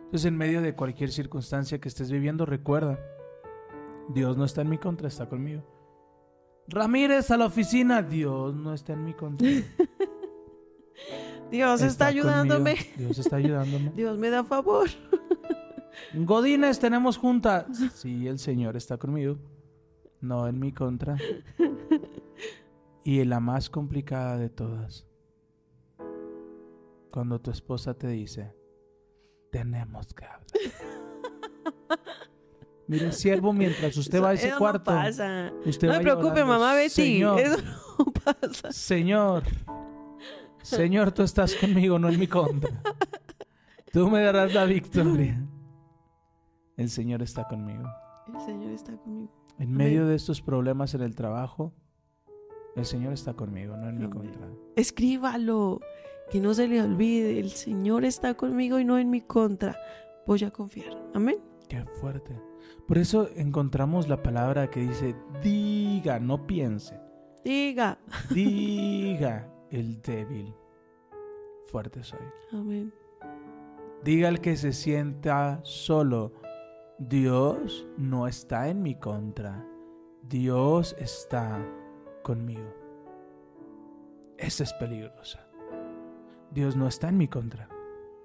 Entonces, 0.05 0.25
en 0.25 0.37
medio 0.37 0.61
de 0.61 0.75
cualquier 0.75 1.11
circunstancia 1.11 1.79
que 1.79 1.89
estés 1.89 2.11
viviendo, 2.11 2.45
recuerda, 2.45 2.99
Dios 4.09 4.37
no 4.37 4.45
está 4.45 4.61
en 4.61 4.69
mi 4.69 4.77
contra, 4.77 5.07
está 5.07 5.27
conmigo. 5.27 5.63
Ramírez 6.67 7.31
a 7.31 7.37
la 7.37 7.45
oficina, 7.45 8.01
Dios 8.01 8.55
no 8.55 8.73
está 8.73 8.93
en 8.93 9.03
mi 9.03 9.13
contra. 9.13 9.47
Dios 11.55 11.81
está, 11.81 12.07
ayudándome, 12.07 12.75
conmigo, 12.75 12.93
Dios 12.97 13.17
está 13.19 13.35
ayudándome. 13.37 13.91
Dios 13.95 14.17
me 14.17 14.29
da 14.29 14.43
favor. 14.43 14.89
Godines, 16.13 16.79
tenemos 16.79 17.17
junta. 17.17 17.65
Sí, 17.93 18.27
el 18.27 18.39
Señor 18.39 18.75
está 18.75 18.97
conmigo, 18.97 19.37
no 20.21 20.47
en 20.47 20.59
mi 20.59 20.71
contra. 20.71 21.17
Y 23.03 23.23
la 23.23 23.39
más 23.39 23.69
complicada 23.69 24.37
de 24.37 24.49
todas, 24.49 25.05
cuando 27.11 27.39
tu 27.39 27.51
esposa 27.51 27.93
te 27.93 28.07
dice, 28.07 28.53
tenemos 29.51 30.13
que 30.13 30.25
hablar. 30.25 30.45
Mire, 32.87 33.11
siervo, 33.11 33.51
mientras 33.51 33.97
usted 33.97 34.21
va 34.21 34.29
a 34.29 34.33
ese 34.33 34.49
Eso 34.49 34.57
cuarto, 34.59 34.91
No 34.91 34.97
pasa. 34.97 35.51
usted 35.65 35.87
No 35.87 35.93
me 35.95 36.01
preocupe, 36.01 36.43
mamá 36.43 36.75
Betty. 36.75 36.89
Señor, 36.89 37.39
Eso 37.39 37.57
no 37.97 38.05
pasa. 38.13 38.71
Señor, 38.71 39.43
Señor, 40.65 41.11
tú 41.11 41.21
estás 41.21 41.55
conmigo, 41.55 41.99
no 41.99 42.09
en 42.09 42.19
mi 42.19 42.27
contra. 42.27 42.81
Tú 43.93 44.09
me 44.09 44.21
darás 44.23 44.53
la 44.53 44.65
victoria. 44.65 45.41
El 46.75 46.89
Señor 46.89 47.21
está 47.21 47.47
conmigo. 47.47 47.87
El 48.33 48.41
Señor 48.41 48.71
está 48.71 48.97
conmigo. 48.97 49.31
En 49.59 49.71
medio 49.71 50.07
de 50.07 50.15
estos 50.15 50.41
problemas 50.41 50.93
en 50.95 51.01
el 51.03 51.15
trabajo, 51.15 51.71
el 52.75 52.85
Señor 52.85 53.13
está 53.13 53.35
conmigo, 53.35 53.77
no 53.77 53.87
en 53.87 53.99
mi 53.99 54.09
contra. 54.09 54.49
Escríbalo. 54.75 55.79
Que 56.31 56.39
no 56.39 56.55
se 56.55 56.67
le 56.67 56.81
olvide, 56.81 57.39
el 57.39 57.51
Señor 57.51 58.03
está 58.03 58.33
conmigo 58.33 58.79
y 58.79 58.85
no 58.85 58.97
en 58.97 59.11
mi 59.11 59.21
contra. 59.21 59.77
Voy 60.25 60.43
a 60.43 60.49
confiar. 60.49 60.97
Amén. 61.13 61.37
Qué 61.69 61.85
fuerte. 62.01 62.35
Por 62.87 62.97
eso 62.97 63.29
encontramos 63.35 64.09
la 64.09 64.23
palabra 64.23 64.71
que 64.71 64.79
dice, 64.79 65.15
diga, 65.43 66.19
no 66.19 66.47
piense. 66.47 66.99
Diga. 67.43 67.99
Diga 68.31 69.54
el 69.75 70.01
débil. 70.01 70.53
Fuerte 71.67 72.03
soy. 72.03 72.19
Amén. 72.51 72.93
Diga 74.03 74.29
el 74.29 74.39
que 74.39 74.55
se 74.55 74.71
sienta 74.71 75.59
solo. 75.63 76.33
Dios 76.97 77.85
no 77.97 78.27
está 78.27 78.69
en 78.69 78.81
mi 78.81 78.95
contra. 78.95 79.65
Dios 80.21 80.95
está 80.97 81.59
conmigo. 82.23 82.73
Esa 84.37 84.63
es 84.63 84.73
peligrosa. 84.73 85.45
Dios 86.51 86.75
no 86.75 86.87
está 86.87 87.09
en 87.09 87.17
mi 87.17 87.27
contra. 87.27 87.67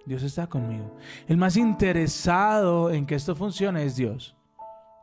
Dios 0.07 0.23
está 0.23 0.47
conmigo. 0.49 0.95
El 1.27 1.37
más 1.37 1.57
interesado 1.57 2.91
en 2.91 3.07
que 3.07 3.17
esto 3.17 3.35
funcione 3.35 3.85
es 3.85 3.97
Dios. 3.97 4.37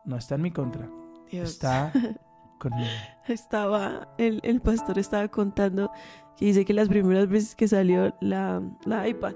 No 0.06 0.16
está 0.16 0.36
en 0.36 0.42
mi 0.42 0.52
contra. 0.52 0.90
Dios. 1.30 1.50
Está 1.50 1.92
conmigo. 2.58 2.89
Estaba, 3.28 4.13
el, 4.17 4.39
el 4.43 4.62
pastor 4.62 5.00
estaba 5.00 5.28
contando 5.28 5.91
que 6.38 6.46
dice 6.46 6.65
que 6.65 6.74
las 6.74 6.88
primeras 6.88 7.28
veces 7.28 7.56
que 7.56 7.67
salió 7.67 8.13
la, 8.22 8.62
la 8.86 9.08
iPad, 9.08 9.36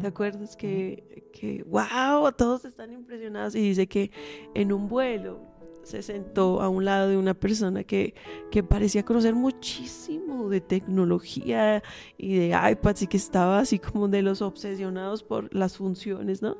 ¿te 0.00 0.06
acuerdas? 0.06 0.56
Que, 0.56 1.28
que, 1.32 1.64
wow, 1.64 2.30
todos 2.32 2.64
están 2.64 2.92
impresionados 2.92 3.54
y 3.54 3.60
dice 3.60 3.86
que 3.86 4.10
en 4.54 4.72
un 4.72 4.88
vuelo 4.88 5.50
se 5.82 6.02
sentó 6.02 6.60
a 6.60 6.68
un 6.68 6.84
lado 6.84 7.08
de 7.08 7.16
una 7.16 7.34
persona 7.34 7.84
que, 7.84 8.14
que 8.50 8.62
parecía 8.62 9.04
conocer 9.04 9.34
muchísimo 9.34 10.48
de 10.48 10.60
tecnología 10.60 11.82
y 12.18 12.36
de 12.36 12.70
iPads 12.72 13.02
y 13.02 13.06
que 13.06 13.16
estaba 13.16 13.60
así 13.60 13.78
como 13.78 14.08
de 14.08 14.22
los 14.22 14.42
obsesionados 14.42 15.22
por 15.22 15.52
las 15.54 15.76
funciones, 15.76 16.42
¿no? 16.42 16.56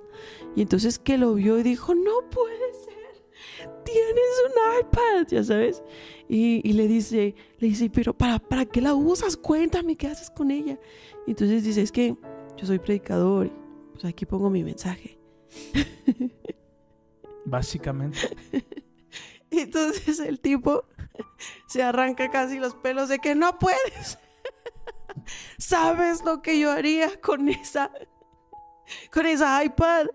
Y 0.56 0.62
entonces 0.62 0.98
que 0.98 1.18
lo 1.18 1.34
vio 1.34 1.58
y 1.58 1.62
dijo, 1.62 1.94
no 1.94 2.28
puede 2.30 2.72
ser, 2.84 2.89
tienes 3.84 4.42
un 4.46 4.80
iPad, 4.80 5.26
ya 5.28 5.44
sabes. 5.44 5.82
Y, 6.28 6.60
y 6.68 6.72
le 6.72 6.86
dice, 6.86 7.34
le 7.58 7.68
dice, 7.68 7.90
pero 7.90 8.16
¿para, 8.16 8.38
¿para 8.38 8.64
qué 8.64 8.80
la 8.80 8.94
usas? 8.94 9.36
Cuéntame, 9.36 9.96
¿qué 9.96 10.06
haces 10.06 10.30
con 10.30 10.50
ella? 10.50 10.78
Y 11.26 11.30
entonces 11.30 11.64
dice, 11.64 11.82
es 11.82 11.92
que 11.92 12.16
yo 12.56 12.66
soy 12.66 12.78
predicador, 12.78 13.46
y, 13.46 13.52
pues 13.92 14.04
aquí 14.04 14.26
pongo 14.26 14.50
mi 14.50 14.62
mensaje. 14.62 15.18
Básicamente. 17.44 18.18
Entonces 19.50 20.20
el 20.20 20.40
tipo 20.40 20.84
se 21.66 21.82
arranca 21.82 22.30
casi 22.30 22.58
los 22.58 22.74
pelos 22.74 23.08
de 23.08 23.18
que 23.18 23.34
no 23.34 23.58
puedes. 23.58 24.18
¿Sabes 25.58 26.24
lo 26.24 26.42
que 26.42 26.58
yo 26.58 26.70
haría 26.70 27.20
con 27.20 27.48
esa 27.48 27.90
con 29.12 29.26
esa 29.26 29.62
iPad? 29.64 30.06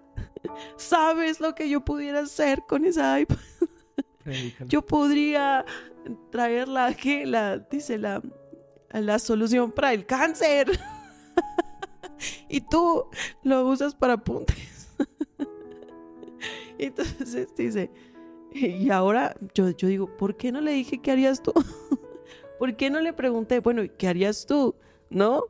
¿Sabes 0.78 1.40
lo 1.40 1.56
que 1.56 1.70
yo 1.70 1.84
pudiera 1.84 2.22
hacer 2.22 2.64
con 2.68 2.86
esa 2.86 3.20
iPad? 3.20 3.38
Yo 4.68 4.84
podría 4.84 5.64
traer 6.32 6.68
la 6.68 6.94
que 6.96 7.28
la 7.28 7.60
dice 7.60 8.00
la 8.00 8.22
la 9.02 9.20
solución 9.20 9.72
para 9.72 9.94
el 9.94 10.06
cáncer. 10.06 10.80
y 12.50 12.62
tú 12.62 13.06
lo 13.44 13.68
usas 13.68 13.96
para 13.96 14.14
apuntes. 14.14 14.90
Entonces 16.78 17.48
dice, 17.56 17.90
y 18.54 18.90
ahora 18.90 19.36
yo, 19.54 19.70
yo 19.72 19.88
digo, 19.88 20.18
¿por 20.18 20.36
qué 20.38 20.52
no 20.52 20.62
le 20.62 20.72
dije 20.72 21.02
qué 21.02 21.12
harías 21.12 21.42
tú? 21.42 21.54
¿Por 22.60 22.76
qué 22.78 22.90
no 22.90 23.02
le 23.02 23.14
pregunté, 23.14 23.60
bueno, 23.60 23.84
¿qué 23.98 24.08
harías 24.08 24.46
tú? 24.46 24.76
¿No? 25.10 25.44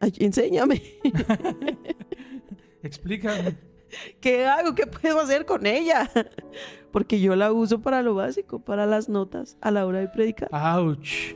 Ay, 0.00 0.12
enséñame. 0.18 0.82
Explícame. 2.82 3.56
¿Qué 4.20 4.46
hago? 4.46 4.74
¿Qué 4.74 4.86
puedo 4.86 5.20
hacer 5.20 5.44
con 5.46 5.66
ella? 5.66 6.10
Porque 6.92 7.20
yo 7.20 7.36
la 7.36 7.52
uso 7.52 7.80
para 7.80 8.02
lo 8.02 8.14
básico, 8.14 8.58
para 8.58 8.86
las 8.86 9.08
notas 9.08 9.56
a 9.60 9.70
la 9.70 9.86
hora 9.86 10.00
de 10.00 10.08
predicar. 10.08 10.48
Ouch. 10.52 11.34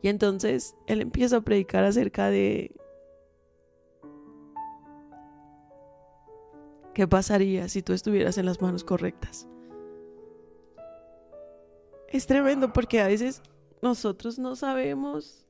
Y 0.00 0.08
entonces 0.08 0.74
él 0.86 1.00
empieza 1.00 1.38
a 1.38 1.40
predicar 1.40 1.84
acerca 1.84 2.30
de 2.30 2.74
qué 6.94 7.06
pasaría 7.06 7.68
si 7.68 7.82
tú 7.82 7.92
estuvieras 7.92 8.38
en 8.38 8.46
las 8.46 8.62
manos 8.62 8.84
correctas. 8.84 9.48
Es 12.08 12.26
tremendo 12.26 12.72
porque 12.72 13.00
a 13.00 13.08
veces 13.08 13.42
nosotros 13.82 14.38
no 14.38 14.56
sabemos 14.56 15.44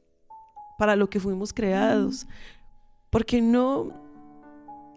para 0.78 0.96
lo 0.96 1.08
que 1.08 1.20
fuimos 1.20 1.52
creados, 1.52 2.26
porque 3.10 3.40
no 3.40 4.07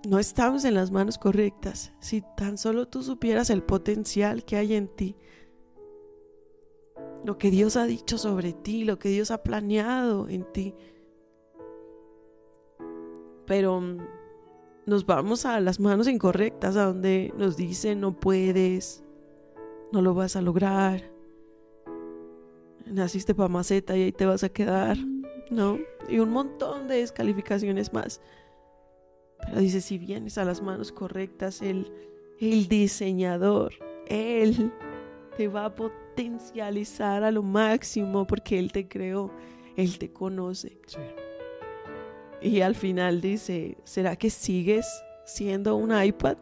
no 0.07 0.19
estamos 0.19 0.65
en 0.65 0.73
las 0.73 0.91
manos 0.91 1.17
correctas. 1.17 1.93
Si 1.99 2.23
tan 2.35 2.57
solo 2.57 2.87
tú 2.87 3.03
supieras 3.03 3.49
el 3.49 3.63
potencial 3.63 4.43
que 4.43 4.57
hay 4.57 4.73
en 4.73 4.87
ti, 4.87 5.15
lo 7.23 7.37
que 7.37 7.51
Dios 7.51 7.77
ha 7.77 7.85
dicho 7.85 8.17
sobre 8.17 8.53
ti, 8.53 8.83
lo 8.83 8.97
que 8.97 9.09
Dios 9.09 9.31
ha 9.31 9.43
planeado 9.43 10.27
en 10.27 10.43
ti. 10.51 10.73
Pero 13.45 13.79
mm, 13.79 13.97
nos 14.85 15.05
vamos 15.05 15.45
a 15.45 15.59
las 15.59 15.79
manos 15.79 16.07
incorrectas, 16.07 16.75
a 16.75 16.85
donde 16.85 17.33
nos 17.37 17.55
dicen 17.55 18.01
no 18.01 18.19
puedes, 18.19 19.03
no 19.91 20.01
lo 20.01 20.13
vas 20.13 20.35
a 20.35 20.41
lograr, 20.41 21.11
naciste 22.85 23.35
para 23.35 23.49
maceta 23.49 23.95
y 23.95 24.03
ahí 24.03 24.11
te 24.11 24.25
vas 24.25 24.43
a 24.43 24.49
quedar, 24.49 24.97
¿no? 25.49 25.79
Y 26.09 26.19
un 26.19 26.31
montón 26.31 26.87
de 26.87 26.97
descalificaciones 26.97 27.93
más. 27.93 28.21
Pero 29.45 29.59
dice, 29.59 29.81
si 29.81 29.97
vienes 29.97 30.37
a 30.37 30.45
las 30.45 30.61
manos 30.61 30.91
correctas, 30.91 31.61
el, 31.61 31.91
el 32.39 32.67
diseñador, 32.67 33.73
Él 34.07 34.71
te 35.37 35.47
va 35.47 35.65
a 35.65 35.75
potencializar 35.75 37.23
a 37.23 37.31
lo 37.31 37.43
máximo 37.43 38.27
porque 38.27 38.59
Él 38.59 38.71
te 38.71 38.87
creó, 38.87 39.31
Él 39.75 39.97
te 39.97 40.11
conoce. 40.11 40.79
Sí. 40.85 40.99
Y 42.41 42.61
al 42.61 42.75
final 42.75 43.21
dice, 43.21 43.77
¿será 43.83 44.15
que 44.15 44.29
sigues 44.29 44.87
siendo 45.25 45.75
un 45.75 45.91
iPad 46.03 46.37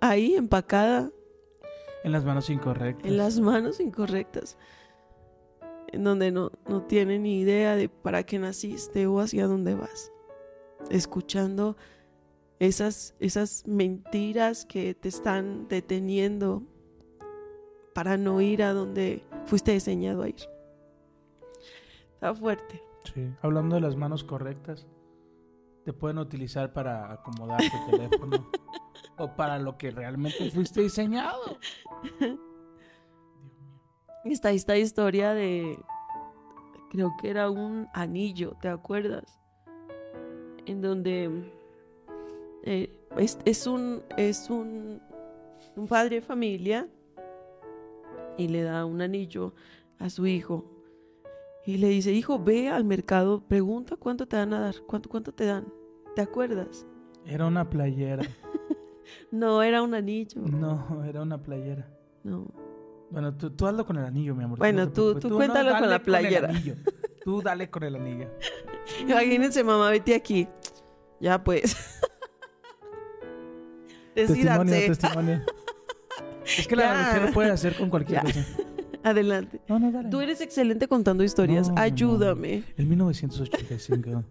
ahí 0.00 0.34
empacada 0.34 1.10
En 2.04 2.12
las 2.12 2.24
manos 2.24 2.48
incorrectas. 2.48 3.06
en 3.06 3.16
las 3.18 3.38
manos 3.38 3.80
incorrectas? 3.80 4.56
En 5.92 6.04
donde 6.04 6.30
no, 6.30 6.52
no 6.68 6.82
tiene 6.84 7.18
ni 7.18 7.40
idea 7.40 7.76
de 7.76 7.88
para 7.88 8.22
qué 8.22 8.38
naciste 8.38 9.06
o 9.06 9.20
hacia 9.20 9.46
dónde 9.46 9.74
vas. 9.74 10.10
Escuchando 10.88 11.76
esas, 12.60 13.16
esas 13.18 13.66
mentiras 13.66 14.66
que 14.66 14.94
te 14.94 15.08
están 15.08 15.66
deteniendo 15.68 16.62
para 17.94 18.18
no 18.18 18.40
ir 18.42 18.62
a 18.62 18.74
donde 18.74 19.24
fuiste 19.46 19.72
diseñado 19.72 20.22
a 20.22 20.28
ir. 20.28 20.36
Está 22.14 22.34
fuerte. 22.34 22.82
Sí. 23.12 23.32
Hablando 23.40 23.76
de 23.76 23.80
las 23.80 23.96
manos 23.96 24.22
correctas, 24.22 24.86
te 25.84 25.94
pueden 25.94 26.18
utilizar 26.18 26.74
para 26.74 27.10
acomodar 27.10 27.60
tu 27.62 27.90
teléfono 27.90 28.50
o 29.16 29.34
para 29.34 29.58
lo 29.58 29.78
que 29.78 29.90
realmente 29.90 30.50
fuiste 30.50 30.82
diseñado. 30.82 31.58
Dios 32.20 32.20
mío. 32.20 32.40
Está 34.24 34.50
esta 34.50 34.76
historia 34.76 35.32
de, 35.32 35.82
creo 36.90 37.10
que 37.22 37.30
era 37.30 37.48
un 37.48 37.88
anillo, 37.94 38.54
¿te 38.60 38.68
acuerdas? 38.68 39.40
En 40.66 40.82
donde 40.82 41.58
eh, 42.64 42.92
es, 43.16 43.38
es 43.44 43.66
un, 43.66 44.02
es 44.16 44.48
un, 44.50 45.00
un 45.76 45.86
padre 45.86 46.16
de 46.16 46.22
familia 46.22 46.88
y 48.36 48.48
le 48.48 48.62
da 48.62 48.84
un 48.84 49.00
anillo 49.02 49.54
a 49.98 50.08
su 50.10 50.26
hijo 50.26 50.64
y 51.66 51.76
le 51.76 51.88
dice, 51.88 52.12
hijo, 52.12 52.38
ve 52.38 52.68
al 52.68 52.84
mercado, 52.84 53.42
pregunta 53.46 53.96
cuánto 53.96 54.26
te 54.26 54.36
van 54.36 54.52
a 54.54 54.60
dar, 54.60 54.74
cuánto, 54.86 55.08
cuánto 55.08 55.32
te 55.32 55.44
dan, 55.44 55.66
¿te 56.16 56.22
acuerdas? 56.22 56.86
Era 57.26 57.46
una 57.46 57.68
playera. 57.68 58.22
No, 59.32 59.60
era 59.60 59.82
un 59.82 59.92
anillo. 59.94 60.40
No, 60.42 61.02
era 61.04 61.20
una 61.22 61.42
playera. 61.42 61.88
No. 62.22 62.46
Bueno, 63.10 63.36
tú, 63.36 63.50
tú 63.50 63.66
hazlo 63.66 63.84
con 63.84 63.96
el 63.98 64.04
anillo, 64.04 64.36
mi 64.36 64.44
amor. 64.44 64.58
Bueno, 64.58 64.88
tú- 64.92 65.18
tú 65.18 65.30
cuéntalo 65.34 65.76
con 65.76 65.90
la 65.90 66.00
playera. 66.00 66.48
el 66.50 66.56
anillo. 66.56 66.74
Tú 67.24 67.42
dale 67.42 67.68
con 67.70 67.82
el 67.82 67.96
anillo. 67.96 68.28
Imagínense, 69.00 69.64
mamá, 69.64 69.90
vete 69.90 70.14
aquí. 70.14 70.46
Ya 71.18 71.42
pues. 71.42 71.74
Testimonio, 74.14 74.74
testimonio. 74.86 75.40
Es 76.58 76.66
que 76.66 76.74
la 76.74 76.92
religión 76.94 77.26
lo 77.26 77.32
puede 77.32 77.50
hacer 77.50 77.76
con 77.76 77.90
cualquier 77.90 78.18
Ya. 78.18 78.22
cosa. 78.24 78.44
Adelante. 79.04 79.60
No, 79.68 79.78
no, 79.78 79.92
dale. 79.92 80.08
Tú 80.10 80.20
eres 80.20 80.40
excelente 80.40 80.88
contando 80.88 81.22
historias. 81.22 81.68
No. 81.68 81.78
Ayúdame. 81.78 82.64
En 82.76 82.88
1985, 82.88 84.24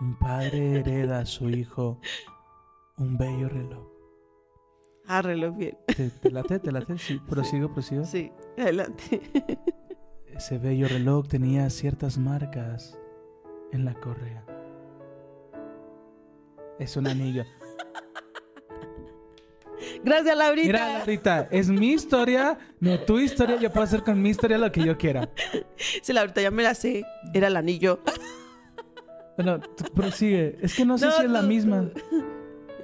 un 0.00 0.18
padre 0.18 0.78
hereda 0.80 1.18
a 1.20 1.26
su 1.26 1.48
hijo 1.50 2.00
un 2.96 3.18
bello 3.18 3.48
reloj. 3.48 3.86
Ah, 5.06 5.20
reloj 5.22 5.56
bien. 5.56 5.76
¿Te, 5.86 6.10
te 6.10 6.30
late? 6.30 6.58
¿Te 6.60 6.70
late? 6.72 6.96
Sí, 6.98 7.20
prosigo, 7.28 7.72
prosigo. 7.72 8.04
Sí, 8.04 8.30
adelante. 8.56 9.20
Ese 10.28 10.58
bello 10.58 10.86
reloj 10.88 11.26
tenía 11.28 11.68
ciertas 11.70 12.18
marcas 12.18 12.96
en 13.72 13.84
la 13.84 13.94
correa. 13.94 14.44
Es 16.78 16.96
un 16.96 17.08
anillo. 17.08 17.44
Gracias, 20.06 20.36
Laurita. 20.36 20.66
Mira, 20.66 20.98
Laurita, 20.98 21.48
es 21.50 21.68
mi 21.68 21.92
historia, 21.92 22.56
no 22.80 22.98
tu 23.00 23.18
historia. 23.18 23.56
Yo 23.56 23.70
puedo 23.70 23.84
hacer 23.84 24.02
con 24.02 24.22
mi 24.22 24.30
historia 24.30 24.56
lo 24.56 24.70
que 24.72 24.82
yo 24.84 24.96
quiera. 24.96 25.28
Sí, 26.02 26.12
Laurita, 26.12 26.40
ya 26.40 26.50
me 26.50 26.62
la 26.62 26.74
sé. 26.74 27.04
Era 27.34 27.48
el 27.48 27.56
anillo. 27.56 28.00
Bueno, 29.36 29.60
prosigue. 29.94 30.56
Es 30.62 30.74
que 30.74 30.84
no 30.86 30.96
sé 30.96 31.06
No, 31.06 31.12
si 31.12 31.24
es 31.24 31.30
la 31.30 31.40
tú- 31.42 31.46
misma. 31.48 31.90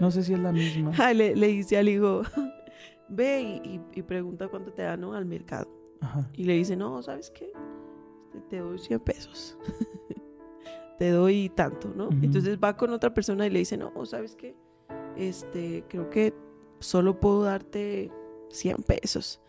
No 0.00 0.10
sé 0.10 0.22
si 0.24 0.34
es 0.34 0.38
la 0.40 0.52
misma. 0.52 0.92
Ay, 0.98 1.14
le, 1.16 1.36
le 1.36 1.46
dice 1.46 1.78
al 1.78 1.88
hijo, 1.88 2.22
ve 3.08 3.40
y, 3.64 3.68
y- 3.68 3.80
y 4.00 4.02
pregunta 4.02 4.48
cuánto 4.48 4.72
te 4.72 4.82
dan 4.82 5.00
¿no? 5.00 5.14
al 5.14 5.24
mercado. 5.24 5.68
Ajá. 6.00 6.28
Y 6.34 6.44
le 6.44 6.54
dice, 6.54 6.76
no, 6.76 7.00
¿sabes 7.02 7.30
qué? 7.30 7.52
Te, 8.32 8.40
te 8.50 8.58
doy 8.58 8.78
100 8.78 9.00
pesos. 9.00 9.56
te 10.98 11.10
doy 11.10 11.48
tanto, 11.54 11.92
¿no? 11.94 12.08
Entonces 12.22 12.58
va 12.58 12.76
con 12.76 12.90
otra 12.90 13.14
persona 13.14 13.46
y 13.46 13.50
le 13.50 13.60
dice, 13.60 13.76
no, 13.76 13.92
¿sabes 14.04 14.34
qué? 14.34 14.54
Este, 15.16 15.84
creo 15.88 16.10
que 16.10 16.34
solo 16.82 17.18
puedo 17.20 17.44
darte 17.44 18.10
100 18.50 18.76
pesos. 18.82 19.40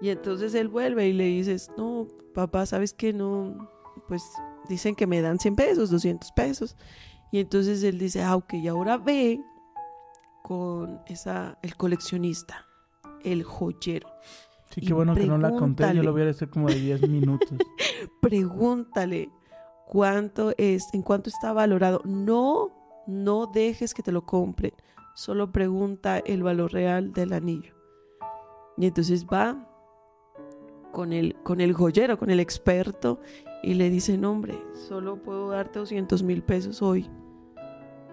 Y 0.00 0.10
entonces 0.10 0.54
él 0.54 0.68
vuelve 0.68 1.08
y 1.08 1.12
le 1.12 1.24
dices, 1.24 1.70
no, 1.76 2.06
papá, 2.34 2.66
¿sabes 2.66 2.92
qué? 2.94 3.12
No, 3.12 3.68
pues 4.06 4.22
dicen 4.68 4.94
que 4.94 5.06
me 5.06 5.20
dan 5.20 5.38
100 5.38 5.56
pesos, 5.56 5.90
200 5.90 6.32
pesos. 6.32 6.76
Y 7.32 7.40
entonces 7.40 7.82
él 7.82 7.98
dice, 7.98 8.22
ah, 8.22 8.36
ok, 8.36 8.54
y 8.54 8.68
ahora 8.68 8.96
ve 8.96 9.40
con 10.42 11.00
esa, 11.06 11.58
el 11.62 11.76
coleccionista, 11.76 12.64
el 13.24 13.42
joyero. 13.42 14.08
Sí, 14.70 14.80
qué 14.82 14.92
bueno 14.92 15.14
que 15.14 15.26
no 15.26 15.38
la 15.38 15.50
conté. 15.50 15.82
Yo 15.82 15.88
pregúntale. 15.88 16.02
lo 16.02 16.12
hubiera 16.12 16.30
hecho 16.30 16.50
como 16.50 16.68
de 16.68 16.76
10 16.76 17.08
minutos. 17.08 17.48
pregúntale 18.22 19.30
cuánto 19.86 20.54
es, 20.56 20.88
en 20.92 21.02
cuánto 21.02 21.28
está 21.30 21.52
valorado. 21.52 22.00
No, 22.04 22.70
no 23.06 23.46
dejes 23.46 23.94
que 23.94 24.02
te 24.02 24.12
lo 24.12 24.24
compren. 24.24 24.72
Solo 25.18 25.50
pregunta 25.50 26.18
el 26.18 26.44
valor 26.44 26.72
real 26.72 27.12
del 27.12 27.32
anillo. 27.32 27.74
Y 28.76 28.86
entonces 28.86 29.26
va 29.26 29.68
con 30.92 31.12
el, 31.12 31.34
con 31.42 31.60
el 31.60 31.72
joyero, 31.72 32.16
con 32.20 32.30
el 32.30 32.38
experto, 32.38 33.18
y 33.64 33.74
le 33.74 33.90
dice, 33.90 34.16
hombre, 34.24 34.56
solo 34.74 35.20
puedo 35.20 35.50
darte 35.50 35.80
200 35.80 36.22
mil 36.22 36.44
pesos 36.44 36.82
hoy. 36.82 37.10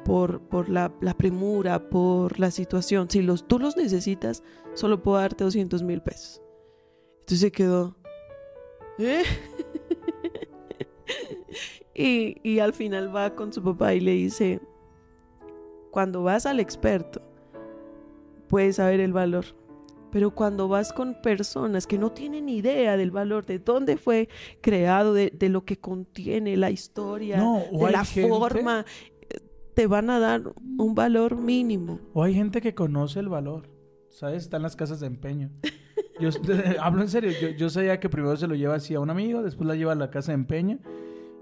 Por, 0.03 0.41
por 0.49 0.67
la, 0.67 0.91
la 0.99 1.13
premura, 1.13 1.91
por 1.91 2.39
la 2.39 2.49
situación. 2.49 3.07
Si 3.07 3.21
los, 3.21 3.47
tú 3.47 3.59
los 3.59 3.77
necesitas, 3.77 4.41
solo 4.73 5.03
puedo 5.03 5.19
darte 5.19 5.43
200 5.43 5.83
mil 5.83 6.01
pesos. 6.01 6.41
Entonces 7.19 7.39
se 7.39 7.51
quedó. 7.51 7.95
¿Eh? 8.97 9.21
y, 11.93 12.37
y 12.41 12.57
al 12.57 12.73
final 12.73 13.15
va 13.15 13.35
con 13.35 13.53
su 13.53 13.61
papá 13.61 13.93
y 13.93 13.99
le 13.99 14.13
dice, 14.13 14.59
cuando 15.95 16.23
vas 16.23 16.45
al 16.45 16.59
experto, 16.59 17.21
puedes 18.49 18.75
saber 18.75 18.99
el 18.99 19.13
valor. 19.13 19.45
Pero 20.11 20.35
cuando 20.35 20.67
vas 20.67 20.91
con 20.91 21.15
personas 21.21 21.87
que 21.87 21.97
no 21.97 22.11
tienen 22.11 22.49
idea 22.49 22.97
del 22.97 23.11
valor, 23.11 23.45
de 23.45 23.59
dónde 23.59 23.95
fue 23.95 24.27
creado, 24.59 25.13
de, 25.13 25.29
de 25.29 25.47
lo 25.47 25.63
que 25.63 25.77
contiene 25.77 26.57
la 26.57 26.69
historia, 26.69 27.37
No, 27.37 27.63
de 27.71 27.91
la 27.93 28.03
gente- 28.03 28.27
forma, 28.27 28.85
eh, 29.21 29.39
te 29.73 29.87
van 29.87 30.09
a 30.09 30.19
dar 30.19 30.41
un 30.77 30.95
valor 30.95 31.37
mínimo. 31.37 32.01
O 32.13 32.23
hay 32.23 32.33
gente 32.33 32.59
que 32.59 32.75
conoce 32.75 33.21
el 33.21 33.29
valor. 33.29 33.69
¿Sabes? 34.09 34.43
Están 34.43 34.63
las 34.63 34.75
casas 34.75 34.99
de 34.99 35.07
empeño. 35.07 35.49
Yo 36.19 36.27
hablo 36.81 37.03
en 37.03 37.07
serio. 37.09 37.31
Yo, 37.41 37.49
yo 37.51 37.69
sabía 37.69 38.01
que 38.01 38.09
primero 38.09 38.35
se 38.35 38.47
lo 38.47 38.55
lleva 38.55 38.75
así 38.75 38.95
a 38.95 38.99
un 38.99 39.09
amigo, 39.09 39.43
después 39.43 39.65
la 39.65 39.75
lleva 39.75 39.93
a 39.93 39.95
la 39.95 40.09
casa 40.11 40.33
de 40.33 40.35
empeño. 40.35 40.79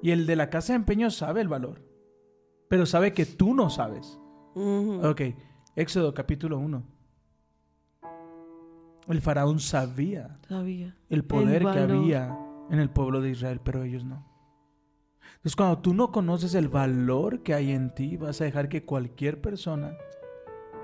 Y 0.03 0.11
el 0.11 0.27
de 0.27 0.35
la 0.35 0.51
casa 0.51 0.73
de 0.73 0.77
empeño 0.77 1.09
sabe 1.09 1.41
el 1.41 1.47
valor. 1.47 1.81
Pero 2.69 2.85
sabe 2.85 3.13
que 3.13 3.25
tú 3.25 3.55
no 3.55 3.71
sabes. 3.71 4.19
Ujú. 4.55 5.07
Ok, 5.07 5.21
Éxodo 5.75 6.13
capítulo 6.13 6.57
1. 6.59 6.83
El 9.07 9.21
faraón 9.21 9.59
sabía 9.59 10.35
Sabía. 10.47 10.95
el 11.09 11.25
poder 11.25 11.63
que 11.63 11.79
había 11.79 12.37
en 12.69 12.79
el 12.79 12.89
pueblo 12.89 13.19
de 13.21 13.31
Israel, 13.31 13.59
pero 13.63 13.83
ellos 13.83 14.05
no. 14.05 14.25
Entonces, 15.35 15.55
cuando 15.57 15.79
tú 15.79 15.93
no 15.93 16.11
conoces 16.11 16.55
el 16.55 16.69
valor 16.69 17.43
que 17.43 17.53
hay 17.53 17.71
en 17.71 17.93
ti, 17.93 18.15
vas 18.15 18.39
a 18.39 18.45
dejar 18.45 18.69
que 18.69 18.85
cualquier 18.85 19.41
persona 19.41 19.97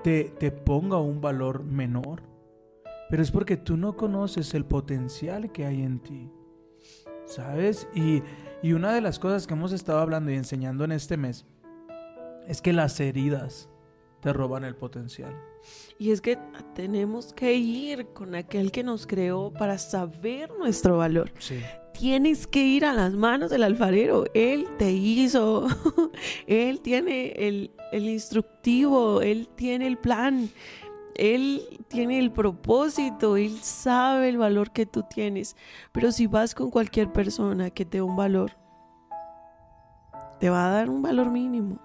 te, 0.02 0.24
te 0.38 0.50
ponga 0.50 0.98
un 0.98 1.22
valor 1.22 1.64
menor. 1.64 2.22
Pero 3.08 3.22
es 3.22 3.30
porque 3.30 3.56
tú 3.56 3.76
no 3.78 3.96
conoces 3.96 4.52
el 4.54 4.66
potencial 4.66 5.50
que 5.50 5.64
hay 5.64 5.82
en 5.82 6.00
ti. 6.00 6.30
¿Sabes? 7.24 7.88
Y, 7.94 8.22
y 8.62 8.72
una 8.74 8.92
de 8.92 9.00
las 9.00 9.18
cosas 9.18 9.46
que 9.46 9.54
hemos 9.54 9.72
estado 9.72 10.00
hablando 10.00 10.30
y 10.30 10.34
enseñando 10.34 10.84
en 10.84 10.92
este 10.92 11.16
mes 11.16 11.46
es 12.50 12.60
que 12.60 12.72
las 12.72 12.98
heridas 12.98 13.68
te 14.20 14.32
roban 14.32 14.64
el 14.64 14.74
potencial. 14.74 15.32
Y 15.98 16.10
es 16.10 16.20
que 16.20 16.36
tenemos 16.74 17.32
que 17.32 17.54
ir 17.54 18.08
con 18.08 18.34
aquel 18.34 18.72
que 18.72 18.82
nos 18.82 19.06
creó 19.06 19.52
para 19.52 19.78
saber 19.78 20.50
nuestro 20.58 20.98
valor. 20.98 21.32
Sí. 21.38 21.60
Tienes 21.94 22.48
que 22.48 22.66
ir 22.66 22.84
a 22.84 22.92
las 22.92 23.12
manos 23.12 23.50
del 23.50 23.62
alfarero. 23.62 24.24
Él 24.34 24.66
te 24.78 24.90
hizo. 24.90 25.68
Él 26.48 26.80
tiene 26.80 27.34
el, 27.36 27.70
el 27.92 28.08
instructivo. 28.08 29.22
Él 29.22 29.48
tiene 29.54 29.86
el 29.86 29.96
plan. 29.96 30.50
Él 31.14 31.62
tiene 31.86 32.18
el 32.18 32.32
propósito. 32.32 33.36
Él 33.36 33.60
sabe 33.62 34.28
el 34.28 34.38
valor 34.38 34.72
que 34.72 34.86
tú 34.86 35.04
tienes. 35.08 35.54
Pero 35.92 36.10
si 36.10 36.26
vas 36.26 36.56
con 36.56 36.72
cualquier 36.72 37.12
persona 37.12 37.70
que 37.70 37.84
te 37.84 37.98
dé 37.98 38.02
un 38.02 38.16
valor, 38.16 38.56
te 40.40 40.50
va 40.50 40.66
a 40.66 40.70
dar 40.70 40.90
un 40.90 41.00
valor 41.00 41.30
mínimo. 41.30 41.78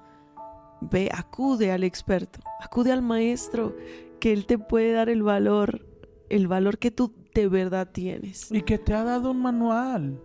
Ve, 0.90 1.10
acude 1.14 1.72
al 1.72 1.84
experto, 1.84 2.40
acude 2.62 2.92
al 2.92 3.02
maestro, 3.02 3.76
que 4.20 4.34
él 4.34 4.46
te 4.46 4.58
puede 4.58 4.92
dar 4.92 5.10
el 5.10 5.24
valor, 5.24 5.86
el 6.30 6.48
valor 6.48 6.78
que 6.78 6.92
tú 6.92 7.14
de 7.34 7.48
verdad 7.48 7.90
tienes. 7.92 8.52
Y 8.52 8.62
que 8.62 8.78
te 8.78 8.94
ha 8.94 9.04
dado 9.04 9.32
un 9.32 9.42
manual. 9.42 10.22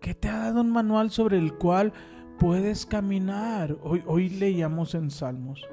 Que 0.00 0.14
te 0.14 0.28
ha 0.28 0.38
dado 0.38 0.60
un 0.60 0.70
manual 0.70 1.10
sobre 1.10 1.38
el 1.38 1.54
cual 1.54 1.92
puedes 2.38 2.86
caminar. 2.86 3.76
Hoy, 3.82 4.02
hoy 4.06 4.28
leíamos 4.28 4.94
en 4.94 5.10
Salmos 5.10 5.66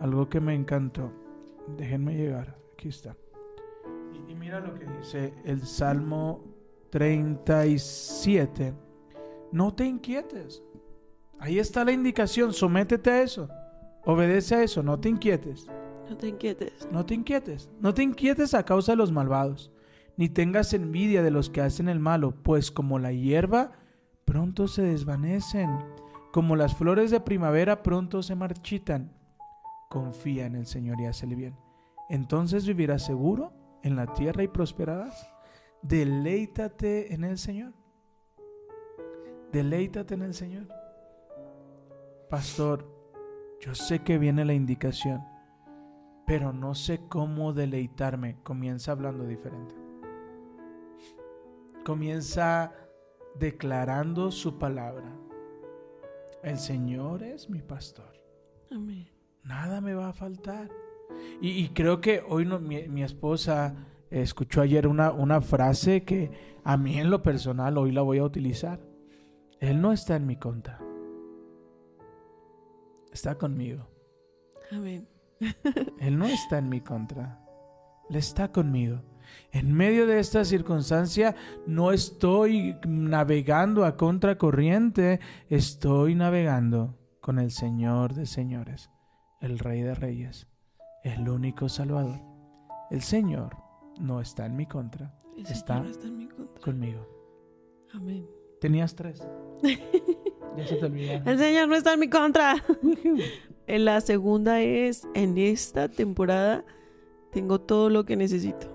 algo 0.00 0.28
que 0.28 0.40
me 0.40 0.54
encantó. 0.54 1.12
Déjenme 1.76 2.14
llegar. 2.14 2.56
Aquí 2.74 2.88
está. 2.88 3.16
Y, 4.28 4.34
mira 4.34 4.60
lo 4.60 4.74
que 4.74 4.86
dice 4.86 5.34
el 5.44 5.66
Salmo 5.66 6.44
37. 6.90 8.74
No 9.52 9.74
te 9.74 9.86
inquietes. 9.86 10.62
Ahí 11.38 11.58
está 11.58 11.84
la 11.84 11.92
indicación. 11.92 12.52
Sométete 12.52 13.10
a 13.10 13.22
eso. 13.22 13.48
Obedece 14.04 14.54
a 14.54 14.62
eso. 14.62 14.82
No 14.82 14.98
te 14.98 15.08
inquietes. 15.08 15.66
No 16.08 16.16
te 16.16 16.28
inquietes. 16.28 16.88
No 16.90 17.04
te 17.04 17.14
inquietes, 17.14 17.70
no 17.80 17.92
te 17.92 18.02
inquietes 18.02 18.54
a 18.54 18.64
causa 18.64 18.92
de 18.92 18.96
los 18.96 19.12
malvados, 19.12 19.70
ni 20.16 20.28
tengas 20.30 20.72
envidia 20.72 21.22
de 21.22 21.30
los 21.30 21.50
que 21.50 21.60
hacen 21.60 21.88
el 21.88 22.00
malo, 22.00 22.34
pues 22.42 22.70
como 22.70 22.98
la 22.98 23.12
hierba, 23.12 23.72
pronto 24.24 24.68
se 24.68 24.82
desvanecen, 24.82 25.70
como 26.32 26.56
las 26.56 26.74
flores 26.74 27.10
de 27.10 27.20
primavera 27.20 27.82
pronto 27.82 28.22
se 28.22 28.34
marchitan. 28.34 29.12
Confía 29.90 30.46
en 30.46 30.56
el 30.56 30.66
Señor 30.66 31.00
y 31.00 31.06
hazle 31.06 31.34
bien. 31.34 31.56
Entonces 32.08 32.66
vivirás 32.66 33.04
seguro 33.04 33.52
en 33.82 33.96
la 33.96 34.12
tierra 34.14 34.42
y 34.42 34.48
prosperarás. 34.48 35.30
Deleítate 35.82 37.14
en 37.14 37.24
el 37.24 37.38
Señor. 37.38 37.72
Deleítate 39.52 40.14
en 40.14 40.22
el 40.22 40.34
Señor. 40.34 40.77
Pastor, 42.28 42.86
yo 43.60 43.74
sé 43.74 44.00
que 44.00 44.18
viene 44.18 44.44
la 44.44 44.54
indicación 44.54 45.22
pero 46.26 46.52
no 46.52 46.74
sé 46.74 47.00
cómo 47.08 47.54
deleitarme. 47.54 48.36
Comienza 48.42 48.92
hablando 48.92 49.24
diferente. 49.24 49.74
Comienza 51.86 52.72
declarando 53.38 54.30
su 54.30 54.58
palabra. 54.58 55.10
El 56.42 56.58
Señor 56.58 57.22
es 57.22 57.48
mi 57.48 57.62
pastor. 57.62 58.12
Amén. 58.70 59.08
Nada 59.42 59.80
me 59.80 59.94
va 59.94 60.08
a 60.10 60.12
faltar. 60.12 60.68
Y, 61.40 61.48
y 61.64 61.68
creo 61.70 62.02
que 62.02 62.22
hoy 62.28 62.44
no- 62.44 62.60
mi, 62.60 62.86
mi 62.88 63.02
esposa 63.02 63.74
escuchó 64.10 64.60
ayer 64.60 64.86
una, 64.86 65.10
una 65.12 65.40
frase 65.40 66.04
que 66.04 66.30
a 66.62 66.76
mí 66.76 66.98
en 66.98 67.08
lo 67.08 67.22
personal 67.22 67.78
hoy 67.78 67.90
la 67.90 68.02
voy 68.02 68.18
a 68.18 68.24
utilizar. 68.24 68.80
Él 69.60 69.80
no 69.80 69.92
está 69.92 70.16
en 70.16 70.26
mi 70.26 70.36
contra. 70.36 70.78
Está 73.12 73.36
conmigo. 73.36 73.86
Amén. 74.72 75.08
Él 76.00 76.18
no 76.18 76.26
está 76.26 76.58
en 76.58 76.68
mi 76.68 76.80
contra. 76.80 77.40
Él 78.10 78.16
está 78.16 78.50
conmigo. 78.52 79.02
En 79.52 79.72
medio 79.74 80.06
de 80.06 80.18
esta 80.20 80.44
circunstancia 80.44 81.34
no 81.66 81.92
estoy 81.92 82.76
navegando 82.86 83.84
a 83.84 83.96
contracorriente, 83.96 85.20
estoy 85.48 86.14
navegando 86.14 86.98
con 87.20 87.38
el 87.38 87.50
Señor 87.50 88.14
de 88.14 88.24
señores, 88.24 88.90
el 89.42 89.58
Rey 89.58 89.82
de 89.82 89.94
reyes, 89.94 90.48
el 91.04 91.28
único 91.28 91.68
Salvador. 91.68 92.20
El 92.90 93.02
Señor 93.02 93.54
no 94.00 94.20
está 94.22 94.46
en 94.46 94.56
mi 94.56 94.64
contra, 94.64 95.14
Está- 95.36 95.84
está 95.86 96.06
en 96.06 96.16
mi 96.16 96.26
contra. 96.28 96.62
conmigo. 96.62 97.06
Amén. 97.92 98.26
Tenías 98.62 98.94
tres. 98.94 99.22
Ya 100.58 100.66
se 100.66 100.76
te 100.76 100.86
olvidó. 100.86 101.22
El 101.24 101.38
Señor 101.38 101.68
no 101.68 101.76
está 101.76 101.94
en 101.94 102.00
mi 102.00 102.08
contra. 102.08 102.64
En 103.68 103.84
la 103.84 104.00
segunda 104.00 104.62
es, 104.62 105.06
en 105.12 105.36
esta 105.36 105.90
temporada 105.90 106.64
tengo 107.32 107.60
todo 107.60 107.90
lo 107.90 108.06
que 108.06 108.16
necesito. 108.16 108.66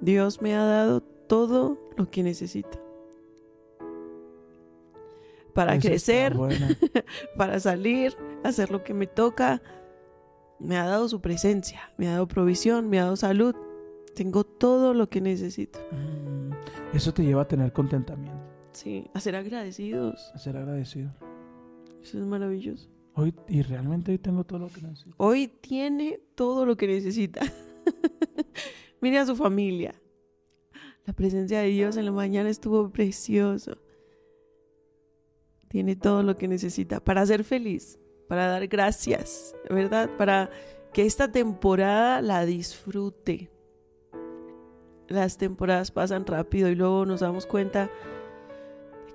Dios 0.00 0.42
me 0.42 0.56
ha 0.56 0.64
dado 0.64 1.02
todo 1.02 1.78
lo 1.96 2.10
que 2.10 2.24
necesito. 2.24 2.80
Para 5.54 5.76
Eso 5.76 5.86
crecer, 5.88 6.36
para 7.36 7.60
salir, 7.60 8.16
hacer 8.42 8.72
lo 8.72 8.82
que 8.82 8.92
me 8.92 9.06
toca. 9.06 9.62
Me 10.58 10.76
ha 10.76 10.86
dado 10.86 11.08
su 11.08 11.20
presencia, 11.20 11.92
me 11.96 12.08
ha 12.08 12.12
dado 12.14 12.26
provisión, 12.26 12.88
me 12.90 12.98
ha 12.98 13.04
dado 13.04 13.14
salud. 13.16 13.54
Tengo 14.16 14.42
todo 14.42 14.94
lo 14.94 15.08
que 15.08 15.20
necesito. 15.20 15.78
Mm, 15.92 16.96
Eso 16.96 17.14
te 17.14 17.22
lleva 17.22 17.42
a 17.42 17.46
tener 17.48 17.72
contentamiento, 17.72 18.37
Sí, 18.78 19.10
a 19.12 19.18
ser 19.18 19.34
agradecidos. 19.34 20.30
a 20.32 20.38
ser 20.38 20.56
agradecido. 20.56 21.10
Eso 22.00 22.16
es 22.16 22.24
maravilloso. 22.24 22.88
Hoy, 23.14 23.34
y 23.48 23.62
realmente 23.62 24.12
hoy 24.12 24.18
tengo 24.18 24.44
todo 24.44 24.60
lo 24.60 24.68
que 24.68 24.80
necesito. 24.80 25.16
Hoy 25.16 25.48
tiene 25.48 26.20
todo 26.36 26.64
lo 26.64 26.76
que 26.76 26.86
necesita. 26.86 27.40
Mire 29.00 29.18
a 29.18 29.26
su 29.26 29.34
familia. 29.34 30.00
La 31.04 31.12
presencia 31.12 31.58
de 31.58 31.70
Dios 31.70 31.96
en 31.96 32.04
la 32.04 32.12
mañana 32.12 32.50
estuvo 32.50 32.88
precioso. 32.90 33.78
Tiene 35.66 35.96
todo 35.96 36.22
lo 36.22 36.36
que 36.36 36.46
necesita 36.46 37.00
para 37.00 37.26
ser 37.26 37.42
feliz, 37.42 37.98
para 38.28 38.46
dar 38.46 38.68
gracias, 38.68 39.56
¿verdad? 39.68 40.08
Para 40.16 40.50
que 40.92 41.04
esta 41.04 41.32
temporada 41.32 42.22
la 42.22 42.46
disfrute. 42.46 43.50
Las 45.08 45.36
temporadas 45.36 45.90
pasan 45.90 46.24
rápido 46.26 46.68
y 46.68 46.76
luego 46.76 47.06
nos 47.06 47.20
damos 47.20 47.44
cuenta 47.44 47.90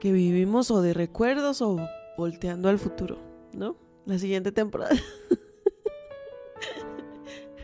que 0.04 0.12
vivimos 0.12 0.70
o 0.70 0.82
de 0.82 0.94
recuerdos 0.94 1.62
o 1.62 1.78
volteando 2.18 2.68
al 2.68 2.78
futuro, 2.78 3.20
¿no? 3.54 3.78
La 4.06 4.20
siguiente 4.20 4.52
temporada. 4.52 4.98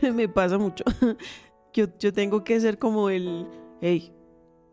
Me 0.00 0.26
pasa 0.26 0.56
mucho. 0.56 0.82
Yo, 1.74 1.86
yo 1.98 2.14
tengo 2.14 2.42
que 2.42 2.58
ser 2.58 2.78
como 2.78 3.10
el, 3.10 3.46
hey, 3.82 4.14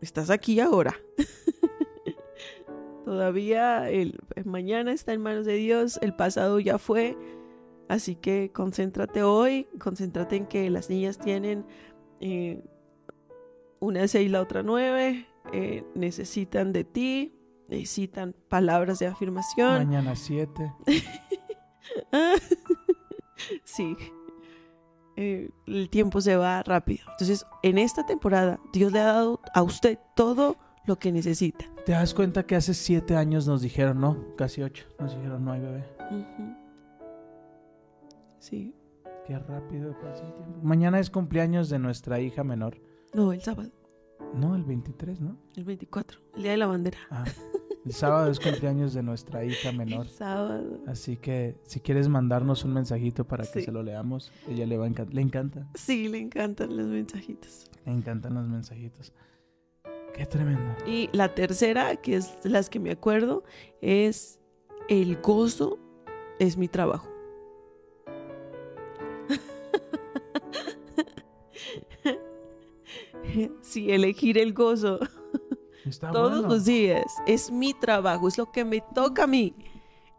estás 0.00 0.30
aquí 0.30 0.58
ahora. 0.60 0.98
Todavía 3.04 3.88
el, 3.90 4.18
mañana 4.46 4.90
está 4.90 5.12
en 5.12 5.20
manos 5.20 5.44
de 5.44 5.54
Dios, 5.54 5.98
el 6.00 6.14
pasado 6.16 6.58
ya 6.60 6.78
fue, 6.78 7.16
así 7.88 8.16
que 8.16 8.50
concéntrate 8.52 9.22
hoy, 9.22 9.68
concéntrate 9.78 10.36
en 10.36 10.46
que 10.46 10.70
las 10.70 10.88
niñas 10.88 11.18
tienen 11.18 11.66
eh, 12.20 12.64
una 13.78 14.08
seis 14.08 14.30
la 14.30 14.40
otra 14.40 14.62
nueve, 14.62 15.28
eh, 15.52 15.84
necesitan 15.94 16.72
de 16.72 16.82
ti, 16.82 17.37
necesitan 17.68 18.34
palabras 18.48 18.98
de 18.98 19.06
afirmación. 19.06 19.86
Mañana 19.86 20.16
7. 20.16 20.72
sí. 23.64 23.96
Eh, 25.16 25.50
el 25.66 25.90
tiempo 25.90 26.20
se 26.20 26.36
va 26.36 26.62
rápido. 26.62 27.04
Entonces, 27.12 27.44
en 27.62 27.78
esta 27.78 28.06
temporada, 28.06 28.60
Dios 28.72 28.92
le 28.92 29.00
ha 29.00 29.04
dado 29.06 29.40
a 29.54 29.62
usted 29.62 29.98
todo 30.14 30.56
lo 30.86 30.96
que 30.96 31.12
necesita. 31.12 31.66
¿Te 31.84 31.92
das 31.92 32.14
cuenta 32.14 32.46
que 32.46 32.56
hace 32.56 32.74
7 32.74 33.16
años 33.16 33.46
nos 33.46 33.62
dijeron 33.62 34.00
no? 34.00 34.34
Casi 34.36 34.62
8. 34.62 34.84
Nos 34.98 35.14
dijeron 35.16 35.44
no 35.44 35.52
hay 35.52 35.60
bebé. 35.60 35.84
Sí. 38.38 38.74
Qué 39.26 39.38
rápido 39.38 39.92
pasa 40.00 40.24
el 40.24 40.34
tiempo. 40.34 40.58
Mañana 40.62 41.00
es 41.00 41.10
cumpleaños 41.10 41.68
de 41.68 41.78
nuestra 41.78 42.20
hija 42.20 42.44
menor. 42.44 42.78
No, 43.12 43.32
el 43.32 43.42
sábado, 43.42 43.70
No, 44.34 44.54
el 44.54 44.64
23, 44.64 45.20
¿no? 45.20 45.36
el 45.56 45.64
24, 45.64 46.20
el 46.36 46.42
día 46.42 46.52
de 46.52 46.58
la 46.58 46.66
bandera. 46.66 46.98
Ah, 47.10 47.24
el 47.84 47.92
sábado 47.92 48.30
es 48.30 48.40
cumpleaños 48.40 48.92
de 48.94 49.02
nuestra 49.02 49.44
hija 49.44 49.72
menor. 49.72 50.06
El 50.06 50.12
sábado. 50.12 50.78
Así 50.86 51.16
que 51.16 51.56
si 51.64 51.80
quieres 51.80 52.08
mandarnos 52.08 52.64
un 52.64 52.74
mensajito 52.74 53.26
para 53.26 53.44
que 53.44 53.60
Sí. 53.60 53.64
se 53.66 53.72
lo 53.72 53.82
leamos, 53.82 54.30
ella 54.48 54.66
le 54.66 54.76
va 54.76 54.84
a 54.84 54.88
encantar. 54.88 55.14
Le 55.14 55.22
encanta. 55.22 55.66
Sí, 55.74 56.08
le 56.08 56.18
encantan 56.18 56.76
los 56.76 56.86
mensajitos. 56.86 57.70
Le 57.86 57.92
encantan 57.92 58.34
los 58.34 58.46
mensajitos. 58.46 59.12
Qué 60.14 60.26
tremendo. 60.26 60.74
Y 60.86 61.08
la 61.12 61.34
tercera, 61.34 61.96
que 61.96 62.16
es 62.16 62.36
las 62.44 62.68
que 62.68 62.80
me 62.80 62.90
acuerdo, 62.90 63.44
es 63.80 64.40
el 64.88 65.16
gozo 65.20 65.78
es 66.38 66.56
mi 66.56 66.68
trabajo. 66.68 67.08
sí, 73.62 73.90
elegir 73.90 74.38
el 74.38 74.52
gozo 74.52 74.98
Está 75.88 76.10
todos 76.10 76.32
bueno. 76.40 76.48
los 76.54 76.64
días 76.64 77.04
es 77.26 77.50
mi 77.50 77.74
trabajo, 77.74 78.28
es 78.28 78.38
lo 78.38 78.50
que 78.50 78.64
me 78.64 78.82
toca 78.94 79.24
a 79.24 79.26
mí. 79.26 79.54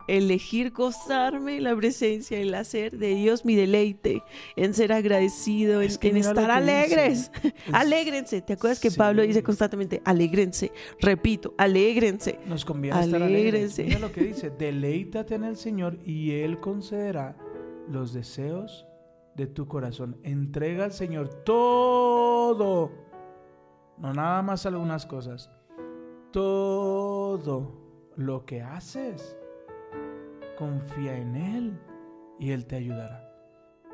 Elegir 0.07 0.71
gozarme 0.71 1.61
la 1.61 1.75
presencia, 1.75 2.39
el 2.39 2.55
hacer 2.55 2.97
de 2.97 3.09
Dios 3.13 3.45
mi 3.45 3.53
deleite, 3.55 4.23
en 4.55 4.73
ser 4.73 4.91
agradecido, 4.91 5.83
en, 5.83 5.95
que 5.97 6.09
estar 6.17 6.49
alegres. 6.49 7.31
Es- 7.43 7.53
Alégrense. 7.71 8.41
¿Te 8.41 8.53
acuerdas 8.53 8.79
que 8.79 8.89
Pablo 8.89 9.21
dice 9.21 9.43
constantemente, 9.43 10.01
alégrense? 10.03 10.71
Repito, 10.99 11.53
alégrense. 11.59 12.39
Nos 12.47 12.65
conviene 12.65 12.99
estar 12.99 13.21
alegres. 13.21 13.77
Mira 13.77 13.99
lo 13.99 14.11
que 14.11 14.21
dice, 14.23 14.49
deleítate 14.49 15.35
en 15.35 15.43
el 15.43 15.57
Señor 15.57 15.99
y 16.03 16.31
Él 16.31 16.59
concederá 16.59 17.37
los 17.87 18.11
deseos 18.11 18.87
de 19.35 19.45
tu 19.45 19.67
corazón. 19.67 20.17
Entrega 20.23 20.85
al 20.85 20.91
Señor 20.91 21.29
todo, 21.43 22.91
no 23.99 24.11
nada 24.13 24.41
más 24.41 24.65
algunas 24.65 25.05
cosas, 25.05 25.51
todo 26.31 27.71
lo 28.15 28.45
que 28.45 28.61
haces. 28.61 29.37
Confía 30.57 31.17
en 31.17 31.35
Él 31.35 31.79
y 32.39 32.51
Él 32.51 32.65
te 32.65 32.75
ayudará. 32.75 33.25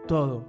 Todo. 0.07 0.45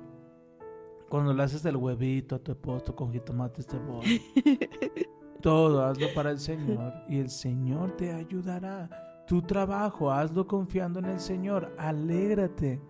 Cuando 1.09 1.33
le 1.33 1.43
haces 1.43 1.65
el 1.65 1.77
huevito 1.77 2.37
a 2.37 2.39
tu 2.39 2.53
esposo 2.53 2.95
con 2.95 3.13
jitomate, 3.13 3.61
este 3.61 3.79
bol. 3.79 4.05
Todo 5.41 5.85
hazlo 5.85 6.09
para 6.15 6.31
el 6.31 6.39
Señor 6.39 6.93
y 7.09 7.19
el 7.19 7.31
Señor 7.31 7.97
te 7.97 8.13
ayudará. 8.13 9.25
Tu 9.29 9.43
trabajo, 9.43 10.11
hazlo 10.11 10.47
confiando 10.47 10.99
en 10.99 11.05
el 11.05 11.21
Señor. 11.21 11.73
Alégrate, 11.79 12.81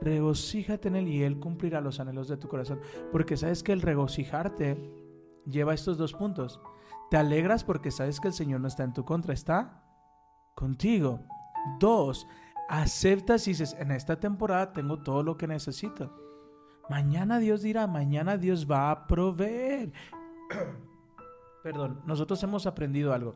regocíjate 0.00 0.88
en 0.88 0.96
Él 0.96 1.08
y 1.08 1.22
Él 1.22 1.38
cumplirá 1.38 1.80
los 1.80 2.00
anhelos 2.00 2.28
de 2.28 2.36
tu 2.36 2.48
corazón. 2.48 2.80
Porque 3.12 3.36
sabes 3.36 3.62
que 3.62 3.72
el 3.72 3.82
regocijarte 3.82 4.78
lleva 5.44 5.74
estos 5.74 5.98
dos 5.98 6.14
puntos. 6.14 6.60
Te 7.10 7.16
alegras 7.16 7.64
porque 7.64 7.90
sabes 7.90 8.20
que 8.20 8.28
el 8.28 8.34
Señor 8.34 8.60
no 8.60 8.68
está 8.68 8.84
en 8.84 8.92
tu 8.92 9.04
contra, 9.04 9.32
está 9.32 9.82
contigo. 10.54 11.20
Dos, 11.80 12.26
aceptas 12.68 13.46
y 13.46 13.52
dices, 13.52 13.74
en 13.78 13.90
esta 13.90 14.20
temporada 14.20 14.72
tengo 14.72 15.02
todo 15.02 15.22
lo 15.22 15.36
que 15.36 15.46
necesito. 15.46 16.14
Mañana 16.90 17.38
Dios 17.38 17.62
dirá, 17.62 17.86
mañana 17.86 18.36
Dios 18.36 18.70
va 18.70 18.90
a 18.90 19.06
proveer. 19.06 19.92
Perdón, 21.62 22.02
nosotros 22.06 22.42
hemos 22.42 22.66
aprendido 22.66 23.12
algo. 23.12 23.34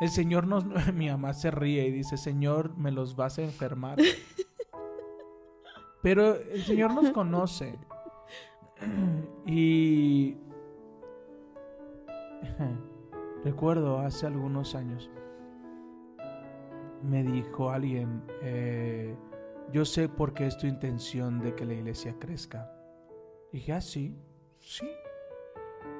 El 0.00 0.10
Señor 0.10 0.46
nos, 0.46 0.64
mi 0.94 1.08
mamá 1.08 1.32
se 1.32 1.50
ríe 1.50 1.86
y 1.86 1.92
dice, 1.92 2.16
Señor, 2.16 2.76
me 2.76 2.90
los 2.90 3.16
vas 3.16 3.38
a 3.38 3.42
enfermar. 3.42 3.98
Pero 6.02 6.34
el 6.34 6.64
Señor 6.64 6.92
nos 6.92 7.10
conoce. 7.10 7.78
Y 9.46 10.36
recuerdo 13.44 13.98
hace 14.00 14.26
algunos 14.26 14.74
años, 14.74 15.10
me 17.02 17.22
dijo 17.22 17.70
alguien, 17.70 18.22
eh, 18.42 19.16
yo 19.72 19.84
sé 19.84 20.08
por 20.08 20.34
qué 20.34 20.46
es 20.46 20.56
tu 20.56 20.66
intención 20.66 21.40
de 21.40 21.54
que 21.54 21.64
la 21.64 21.74
iglesia 21.74 22.16
crezca. 22.18 22.70
dije, 23.52 23.72
ah, 23.72 23.80
sí, 23.80 24.16
sí. 24.58 24.88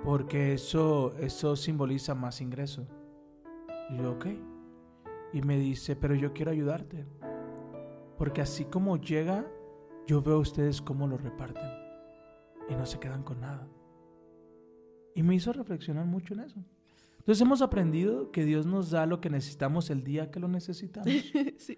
Porque 0.05 0.55
eso, 0.55 1.15
eso 1.19 1.57
simboliza 1.57 2.15
más 2.15 2.41
ingreso. 2.41 2.87
Y 3.91 3.99
yo, 3.99 4.13
ok. 4.13 4.27
Y 5.33 5.43
me 5.43 5.59
dice, 5.59 5.97
pero 5.97 6.15
yo 6.15 6.33
quiero 6.33 6.51
ayudarte. 6.51 7.07
Porque 8.19 8.41
así 8.41 8.65
como 8.65 8.97
llega, 8.97 9.47
yo 10.07 10.21
veo 10.23 10.37
a 10.37 10.41
ustedes 10.41 10.83
cómo 10.83 11.07
lo 11.07 11.17
reparten. 11.17 11.71
Y 12.69 12.75
no 12.75 12.87
se 12.87 12.99
quedan 12.99 13.23
con 13.23 13.41
nada. 13.41 13.67
Y 15.15 15.23
me 15.23 15.35
hizo 15.35 15.53
reflexionar 15.53 16.07
mucho 16.07 16.35
en 16.35 16.41
eso. 16.41 16.61
Entonces 17.19 17.41
hemos 17.43 17.63
aprendido 17.63 18.31
que 18.31 18.45
Dios 18.45 18.67
nos 18.67 18.91
da 18.91 19.07
lo 19.07 19.21
que 19.21 19.29
necesitamos 19.31 19.91
el 19.91 20.03
día 20.05 20.31
que 20.31 20.41
lo 20.41 20.49
necesitamos. 20.49 21.09
sí. 21.59 21.77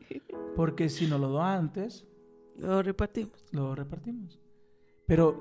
Porque 0.57 0.89
si 0.89 1.07
no 1.07 1.19
lo 1.19 1.33
da 1.33 1.57
antes, 1.57 2.07
Lo 2.57 2.83
repartimos. 2.83 3.45
lo 3.51 3.75
repartimos. 3.75 4.39
Pero 5.07 5.41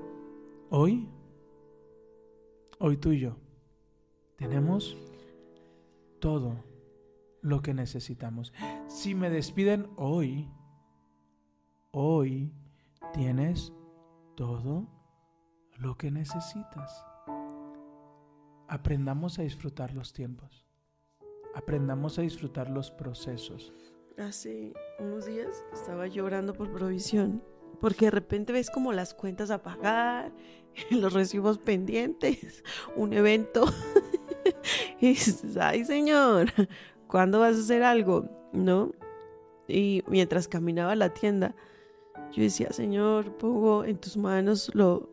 hoy, 0.70 1.08
hoy 2.78 2.96
tú 2.96 3.12
y 3.12 3.20
yo, 3.20 3.36
tenemos 4.36 4.96
todo 6.18 6.64
lo 7.40 7.62
que 7.62 7.74
necesitamos. 7.74 8.52
Si 8.88 9.14
me 9.14 9.30
despiden 9.30 9.88
hoy, 9.96 10.50
hoy 11.92 12.52
tienes 13.12 13.72
todo 14.36 14.88
lo 15.78 15.96
que 15.96 16.10
necesitas. 16.10 17.04
Aprendamos 18.72 19.38
a 19.38 19.42
disfrutar 19.42 19.92
los 19.92 20.14
tiempos. 20.14 20.64
aprendamos 21.54 22.18
a 22.18 22.22
disfrutar 22.22 22.70
los 22.70 22.90
procesos. 22.90 23.70
Hace 24.16 24.72
unos 24.98 25.26
días 25.26 25.62
estaba 25.74 26.06
llorando 26.06 26.54
por 26.54 26.72
provisión, 26.72 27.44
porque 27.82 28.06
de 28.06 28.12
repente 28.12 28.50
ves 28.54 28.70
como 28.70 28.94
las 28.94 29.12
cuentas 29.12 29.50
a 29.50 29.62
pagar, 29.62 30.32
los 30.90 31.12
recibos 31.12 31.58
pendientes, 31.58 32.64
un 32.96 33.12
evento. 33.12 33.66
y 35.02 35.08
dices, 35.08 35.54
ay 35.58 35.84
señor, 35.84 36.50
¿cuándo 37.08 37.40
vas 37.40 37.56
a 37.56 37.60
hacer 37.60 37.82
algo? 37.82 38.26
¿No? 38.54 38.92
Y 39.68 40.02
mientras 40.06 40.48
caminaba 40.48 40.92
a 40.92 40.96
la 40.96 41.12
tienda, 41.12 41.54
yo 42.32 42.42
decía, 42.42 42.72
Señor, 42.72 43.36
pongo 43.36 43.84
en 43.84 43.98
tus 43.98 44.16
manos 44.16 44.74
lo, 44.74 45.10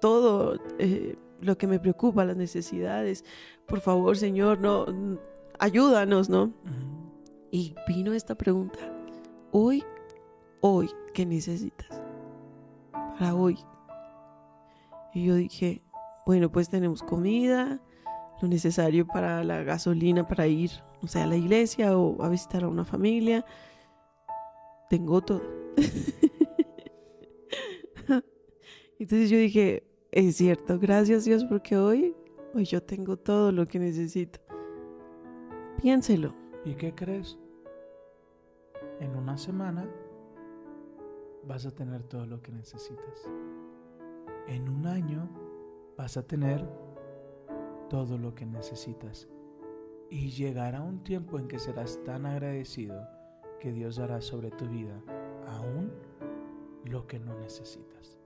todo 0.00 0.58
eh, 0.78 1.18
lo 1.40 1.58
que 1.58 1.66
me 1.66 1.78
preocupa, 1.78 2.24
las 2.24 2.36
necesidades. 2.36 3.24
Por 3.66 3.80
favor, 3.80 4.16
Señor, 4.16 4.60
no, 4.60 4.86
ayúdanos, 5.58 6.28
¿no? 6.28 6.52
Y 7.50 7.74
vino 7.86 8.12
esta 8.12 8.34
pregunta, 8.34 8.78
hoy, 9.52 9.82
hoy, 10.60 10.90
¿qué 11.14 11.24
necesitas? 11.24 12.02
Para 12.92 13.34
hoy. 13.34 13.58
Y 15.14 15.24
yo 15.24 15.34
dije, 15.34 15.82
bueno, 16.26 16.52
pues 16.52 16.68
tenemos 16.68 17.02
comida, 17.02 17.80
lo 18.40 18.48
necesario 18.48 19.06
para 19.06 19.42
la 19.44 19.62
gasolina 19.62 20.28
para 20.28 20.46
ir, 20.46 20.70
o 21.02 21.08
sea, 21.08 21.24
a 21.24 21.26
la 21.26 21.36
iglesia 21.36 21.96
o 21.96 22.22
a 22.22 22.28
visitar 22.28 22.64
a 22.64 22.68
una 22.68 22.84
familia. 22.84 23.46
Tengo 24.90 25.22
todo. 25.22 25.42
Entonces 28.98 29.30
yo 29.30 29.38
dije, 29.38 29.87
es 30.10 30.36
cierto, 30.36 30.78
gracias 30.78 31.24
Dios 31.24 31.44
porque 31.44 31.76
hoy, 31.76 32.14
hoy 32.54 32.64
yo 32.64 32.82
tengo 32.82 33.16
todo 33.16 33.52
lo 33.52 33.66
que 33.66 33.78
necesito. 33.78 34.40
Piénselo. 35.80 36.34
¿Y 36.64 36.74
qué 36.74 36.94
crees? 36.94 37.38
En 39.00 39.14
una 39.14 39.36
semana 39.36 39.88
vas 41.46 41.66
a 41.66 41.70
tener 41.70 42.02
todo 42.02 42.26
lo 42.26 42.42
que 42.42 42.52
necesitas. 42.52 43.30
En 44.48 44.68
un 44.68 44.86
año 44.86 45.28
vas 45.96 46.16
a 46.16 46.26
tener 46.26 46.66
todo 47.88 48.18
lo 48.18 48.34
que 48.34 48.46
necesitas. 48.46 49.28
Y 50.10 50.30
llegará 50.30 50.82
un 50.82 51.02
tiempo 51.04 51.38
en 51.38 51.48
que 51.48 51.58
serás 51.58 52.02
tan 52.04 52.26
agradecido 52.26 53.06
que 53.60 53.72
Dios 53.72 53.98
hará 53.98 54.20
sobre 54.20 54.50
tu 54.50 54.66
vida 54.66 55.00
aún 55.46 55.92
lo 56.84 57.06
que 57.06 57.18
no 57.18 57.38
necesitas. 57.38 58.17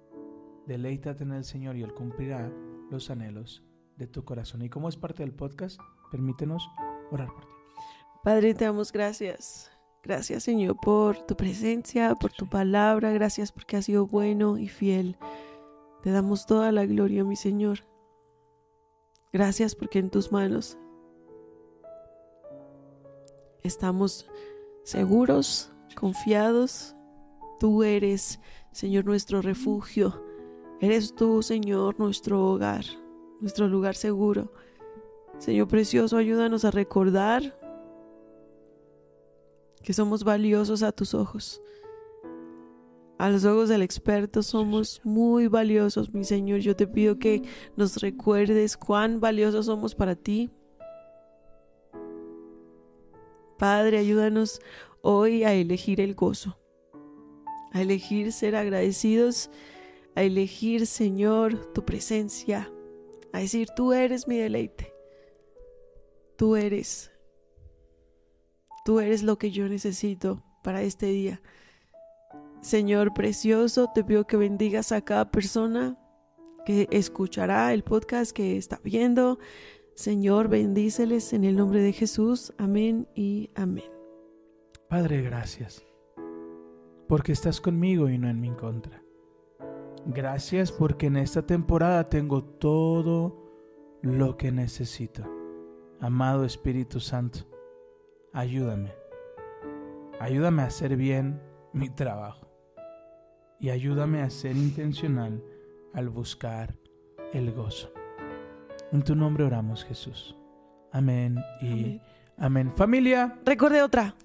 Deleítate 0.67 1.25
en 1.25 1.33
el 1.33 1.45
Señor 1.45 1.77
y 1.77 1.83
Él 1.83 1.93
cumplirá 1.93 2.53
los 2.91 3.11
anhelos 3.11 3.63
de 3.97 4.07
tu 4.07 4.25
corazón. 4.25 4.63
Y 4.63 4.69
como 4.69 4.89
es 4.89 4.97
parte 4.97 5.23
del 5.23 5.33
podcast, 5.33 5.81
permítenos 6.11 6.69
orar 7.11 7.33
por 7.33 7.45
ti. 7.45 7.53
Padre, 8.23 8.55
te 8.55 8.65
damos 8.65 8.93
gracias. 8.93 9.71
Gracias, 10.03 10.43
Señor, 10.43 10.77
por 10.81 11.19
tu 11.27 11.37
presencia, 11.37 12.15
por 12.15 12.33
tu 12.33 12.49
palabra. 12.49 13.13
Gracias 13.13 13.53
porque 13.53 13.77
has 13.77 13.85
sido 13.85 14.07
bueno 14.07 14.59
y 14.59 14.69
fiel. 14.69 15.17
Te 16.03 16.11
damos 16.11 16.47
toda 16.47 16.73
la 16.73 16.87
gloria, 16.87 17.25
mi 17.25 17.37
Señor. 17.37 17.81
Gracias 19.33 19.75
porque 19.75 19.99
en 19.99 20.11
tus 20.11 20.33
manos 20.33 20.77
estamos 23.63 24.29
seguros, 24.83 25.73
confiados. 25.95 26.97
Tú 27.61 27.85
eres, 27.85 28.41
Señor, 28.73 29.05
nuestro 29.05 29.41
refugio. 29.41 30.32
Eres 30.83 31.15
tú, 31.15 31.43
Señor, 31.43 32.01
nuestro 32.01 32.45
hogar, 32.45 32.85
nuestro 33.41 33.69
lugar 33.69 33.95
seguro. 33.95 34.53
Señor 35.39 35.69
precioso, 35.69 36.17
ayúdanos 36.17 36.65
a 36.65 36.73
recordar 36.73 37.57
que 39.81 39.93
somos 39.93 40.25
valiosos 40.25 40.83
a 40.83 40.91
tus 40.91 41.15
ojos. 41.15 41.63
A 43.17 43.31
los 43.31 43.45
ojos 43.45 43.69
del 43.69 43.83
experto 43.83 44.43
somos 44.43 45.01
muy 45.05 45.47
valiosos, 45.47 46.13
mi 46.13 46.25
Señor. 46.25 46.59
Yo 46.59 46.75
te 46.75 46.89
pido 46.89 47.17
que 47.17 47.43
nos 47.77 47.99
recuerdes 47.99 48.77
cuán 48.77 49.21
valiosos 49.21 49.67
somos 49.67 49.95
para 49.95 50.17
ti. 50.17 50.51
Padre, 53.57 53.99
ayúdanos 53.99 54.59
hoy 55.01 55.45
a 55.45 55.53
elegir 55.53 56.01
el 56.01 56.17
gozo, 56.17 56.59
a 57.71 57.81
elegir 57.81 58.33
ser 58.33 58.57
agradecidos, 58.57 59.49
a 60.15 60.23
elegir, 60.23 60.87
Señor, 60.87 61.73
tu 61.73 61.85
presencia, 61.85 62.71
a 63.33 63.39
decir, 63.39 63.69
tú 63.75 63.93
eres 63.93 64.29
mi 64.29 64.37
deleite, 64.37 64.93
tú 66.37 66.57
eres 66.57 67.13
Tú 68.85 68.99
eres 68.99 69.23
lo 69.23 69.39
que 69.39 69.53
yo 69.53 69.69
necesito 69.69 70.43
para 70.63 70.83
este 70.83 71.07
día. 71.07 71.41
Señor 72.61 73.15
precioso, 73.15 73.91
te 73.95 74.03
pido 74.03 74.27
que 74.27 74.37
bendigas 74.37 74.91
a 74.91 75.03
cada 75.03 75.31
persona 75.31 75.97
que 76.67 76.89
escuchará 76.91 77.73
el 77.73 77.85
podcast 77.85 78.33
que 78.33 78.57
está 78.57 78.81
viendo. 78.83 79.39
Señor, 79.95 80.49
bendíceles 80.49 81.33
en 81.33 81.45
el 81.45 81.57
nombre 81.57 81.81
de 81.81 81.93
Jesús. 81.93 82.53
Amén 82.59 83.07
y 83.15 83.51
amén. 83.55 83.91
Padre, 84.89 85.23
gracias, 85.23 85.85
porque 87.09 87.33
estás 87.33 87.61
conmigo 87.61 88.09
y 88.09 88.19
no 88.19 88.29
en 88.29 88.41
mi 88.41 88.51
contra. 88.51 89.02
Gracias 90.07 90.73
porque 90.73 91.07
en 91.07 91.17
esta 91.17 91.47
temporada 91.47 92.09
tengo 92.09 92.43
todo 92.43 93.53
lo 94.03 94.37
que 94.37 94.51
necesito. 94.51 95.23
Amado 96.01 96.45
Espíritu 96.45 96.99
Santo, 96.99 97.41
ayúdame. 98.33 98.93
Ayúdame 100.19 100.63
a 100.63 100.67
hacer 100.67 100.97
bien 100.97 101.41
mi 101.73 101.89
trabajo. 101.89 102.49
Y 103.61 103.71
ayúdame 103.71 104.23
a 104.23 104.31
ser 104.31 104.57
intencional 104.57 105.41
al 105.95 106.09
buscar 106.09 106.77
el 107.33 107.53
gozo. 107.53 107.93
En 108.91 109.03
tu 109.03 109.15
nombre 109.15 109.45
oramos, 109.45 109.85
Jesús. 109.85 110.37
Amén 110.91 111.39
y 111.61 112.01
amén. 112.39 112.73
Familia. 112.73 113.39
Recordé 113.45 113.83
otra. 113.83 114.17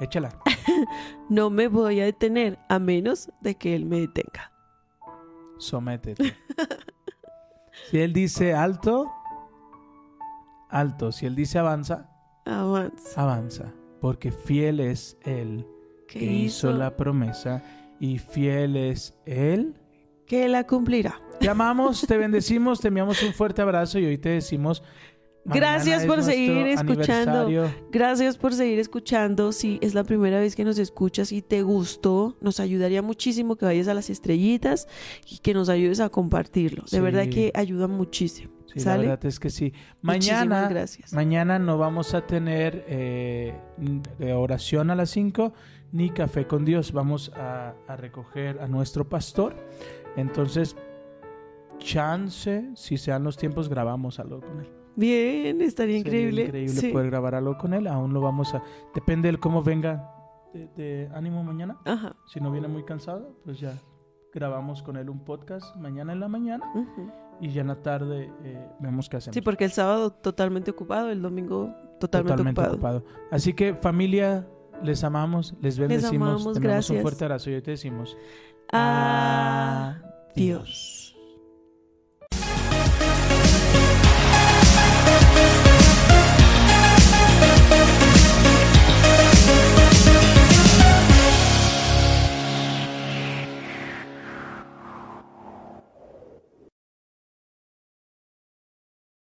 Échala. 0.00 0.40
no 1.28 1.50
me 1.50 1.68
voy 1.68 2.00
a 2.00 2.06
detener 2.06 2.58
a 2.70 2.78
menos 2.78 3.30
de 3.42 3.56
que 3.56 3.74
Él 3.74 3.84
me 3.84 4.00
detenga. 4.00 4.55
Sométete. 5.58 6.36
si 7.90 7.98
Él 7.98 8.12
dice 8.12 8.54
alto, 8.54 9.10
alto. 10.68 11.12
Si 11.12 11.26
Él 11.26 11.34
dice 11.34 11.58
avanza, 11.58 12.10
Avanza. 12.44 13.22
Avanza, 13.22 13.74
porque 14.00 14.30
fiel 14.30 14.78
es 14.78 15.18
Él 15.22 15.66
que 16.06 16.24
hizo? 16.24 16.70
la 16.70 16.96
promesa 16.96 17.62
y 17.98 18.18
fiel 18.18 18.76
es 18.76 19.18
Él 19.26 19.74
que 20.26 20.48
la 20.48 20.64
cumplirá. 20.64 21.20
Te 21.40 21.48
amamos, 21.48 22.06
te 22.06 22.16
bendecimos, 22.16 22.80
te 22.80 22.88
enviamos 22.88 23.22
un 23.22 23.32
fuerte 23.32 23.62
abrazo 23.62 23.98
y 23.98 24.06
hoy 24.06 24.18
te 24.18 24.28
decimos 24.30 24.82
Gracias 25.46 26.04
por 26.06 26.22
seguir 26.22 26.66
escuchando. 26.66 27.48
Gracias 27.90 28.36
por 28.36 28.54
seguir 28.54 28.78
escuchando. 28.78 29.52
Si 29.52 29.78
es 29.80 29.94
la 29.94 30.04
primera 30.04 30.40
vez 30.40 30.56
que 30.56 30.64
nos 30.64 30.78
escuchas 30.78 31.32
y 31.32 31.42
te 31.42 31.62
gustó, 31.62 32.36
nos 32.40 32.60
ayudaría 32.60 33.02
muchísimo 33.02 33.56
que 33.56 33.64
vayas 33.64 33.88
a 33.88 33.94
las 33.94 34.10
estrellitas 34.10 34.88
y 35.28 35.38
que 35.38 35.54
nos 35.54 35.68
ayudes 35.68 36.00
a 36.00 36.08
compartirlo. 36.08 36.84
De 36.90 37.00
verdad 37.00 37.28
que 37.28 37.52
ayuda 37.54 37.86
muchísimo. 37.86 38.52
la 38.74 38.96
verdad 38.96 39.24
es 39.24 39.38
que 39.40 39.50
sí. 39.50 39.72
Mañana, 40.02 40.68
gracias. 40.68 41.12
mañana 41.12 41.58
no 41.58 41.78
vamos 41.78 42.14
a 42.14 42.26
tener 42.26 42.84
eh, 42.88 43.54
oración 44.34 44.90
a 44.90 44.94
las 44.94 45.10
5 45.10 45.52
ni 45.92 46.10
café 46.10 46.46
con 46.46 46.64
Dios. 46.64 46.92
Vamos 46.92 47.32
a, 47.36 47.74
a 47.86 47.96
recoger 47.96 48.60
a 48.60 48.66
nuestro 48.66 49.08
pastor. 49.08 49.54
Entonces, 50.16 50.76
chance, 51.78 52.70
si 52.74 52.96
sean 52.96 53.22
los 53.22 53.36
tiempos, 53.36 53.68
grabamos 53.68 54.18
algo 54.18 54.40
con 54.40 54.60
él. 54.60 54.85
Bien, 54.96 55.60
estaría 55.60 55.98
increíble. 55.98 56.44
increíble 56.44 56.92
poder 56.92 57.10
grabar 57.10 57.34
algo 57.34 57.56
con 57.58 57.74
él. 57.74 57.86
Aún 57.86 58.14
lo 58.14 58.20
vamos 58.20 58.54
a. 58.54 58.62
Depende 58.94 59.30
de 59.30 59.38
cómo 59.38 59.62
venga 59.62 60.10
de, 60.76 61.08
ánimo 61.14 61.44
mañana. 61.44 61.76
Ajá. 61.84 62.16
Si 62.26 62.40
no 62.40 62.50
viene 62.50 62.66
muy 62.68 62.84
cansado, 62.84 63.36
pues 63.44 63.60
ya 63.60 63.78
grabamos 64.32 64.82
con 64.82 64.96
él 64.96 65.10
un 65.10 65.20
podcast 65.24 65.76
mañana 65.76 66.12
en 66.14 66.20
la 66.20 66.28
mañana. 66.28 66.64
Y 67.40 67.50
ya 67.50 67.60
en 67.60 67.68
la 67.68 67.82
tarde 67.82 68.32
eh, 68.44 68.66
vemos 68.80 69.08
qué 69.08 69.18
hacemos. 69.18 69.34
Sí, 69.34 69.42
porque 69.42 69.64
el 69.64 69.70
sábado 69.70 70.10
totalmente 70.10 70.70
ocupado, 70.70 71.10
el 71.10 71.20
domingo 71.20 71.74
totalmente, 72.00 72.60
ocupado. 72.60 73.04
Así 73.30 73.52
que, 73.52 73.74
familia, 73.74 74.48
les 74.82 75.04
amamos, 75.04 75.54
les 75.60 75.78
bendecimos. 75.78 76.12
Les 76.12 76.20
amamos, 76.22 76.54
tenemos 76.54 76.90
un 76.90 77.02
fuerte 77.02 77.24
abrazo 77.24 77.50
y 77.50 77.54
hoy 77.54 77.62
te 77.62 77.72
decimos. 77.72 78.16
Adiós. 78.72 79.94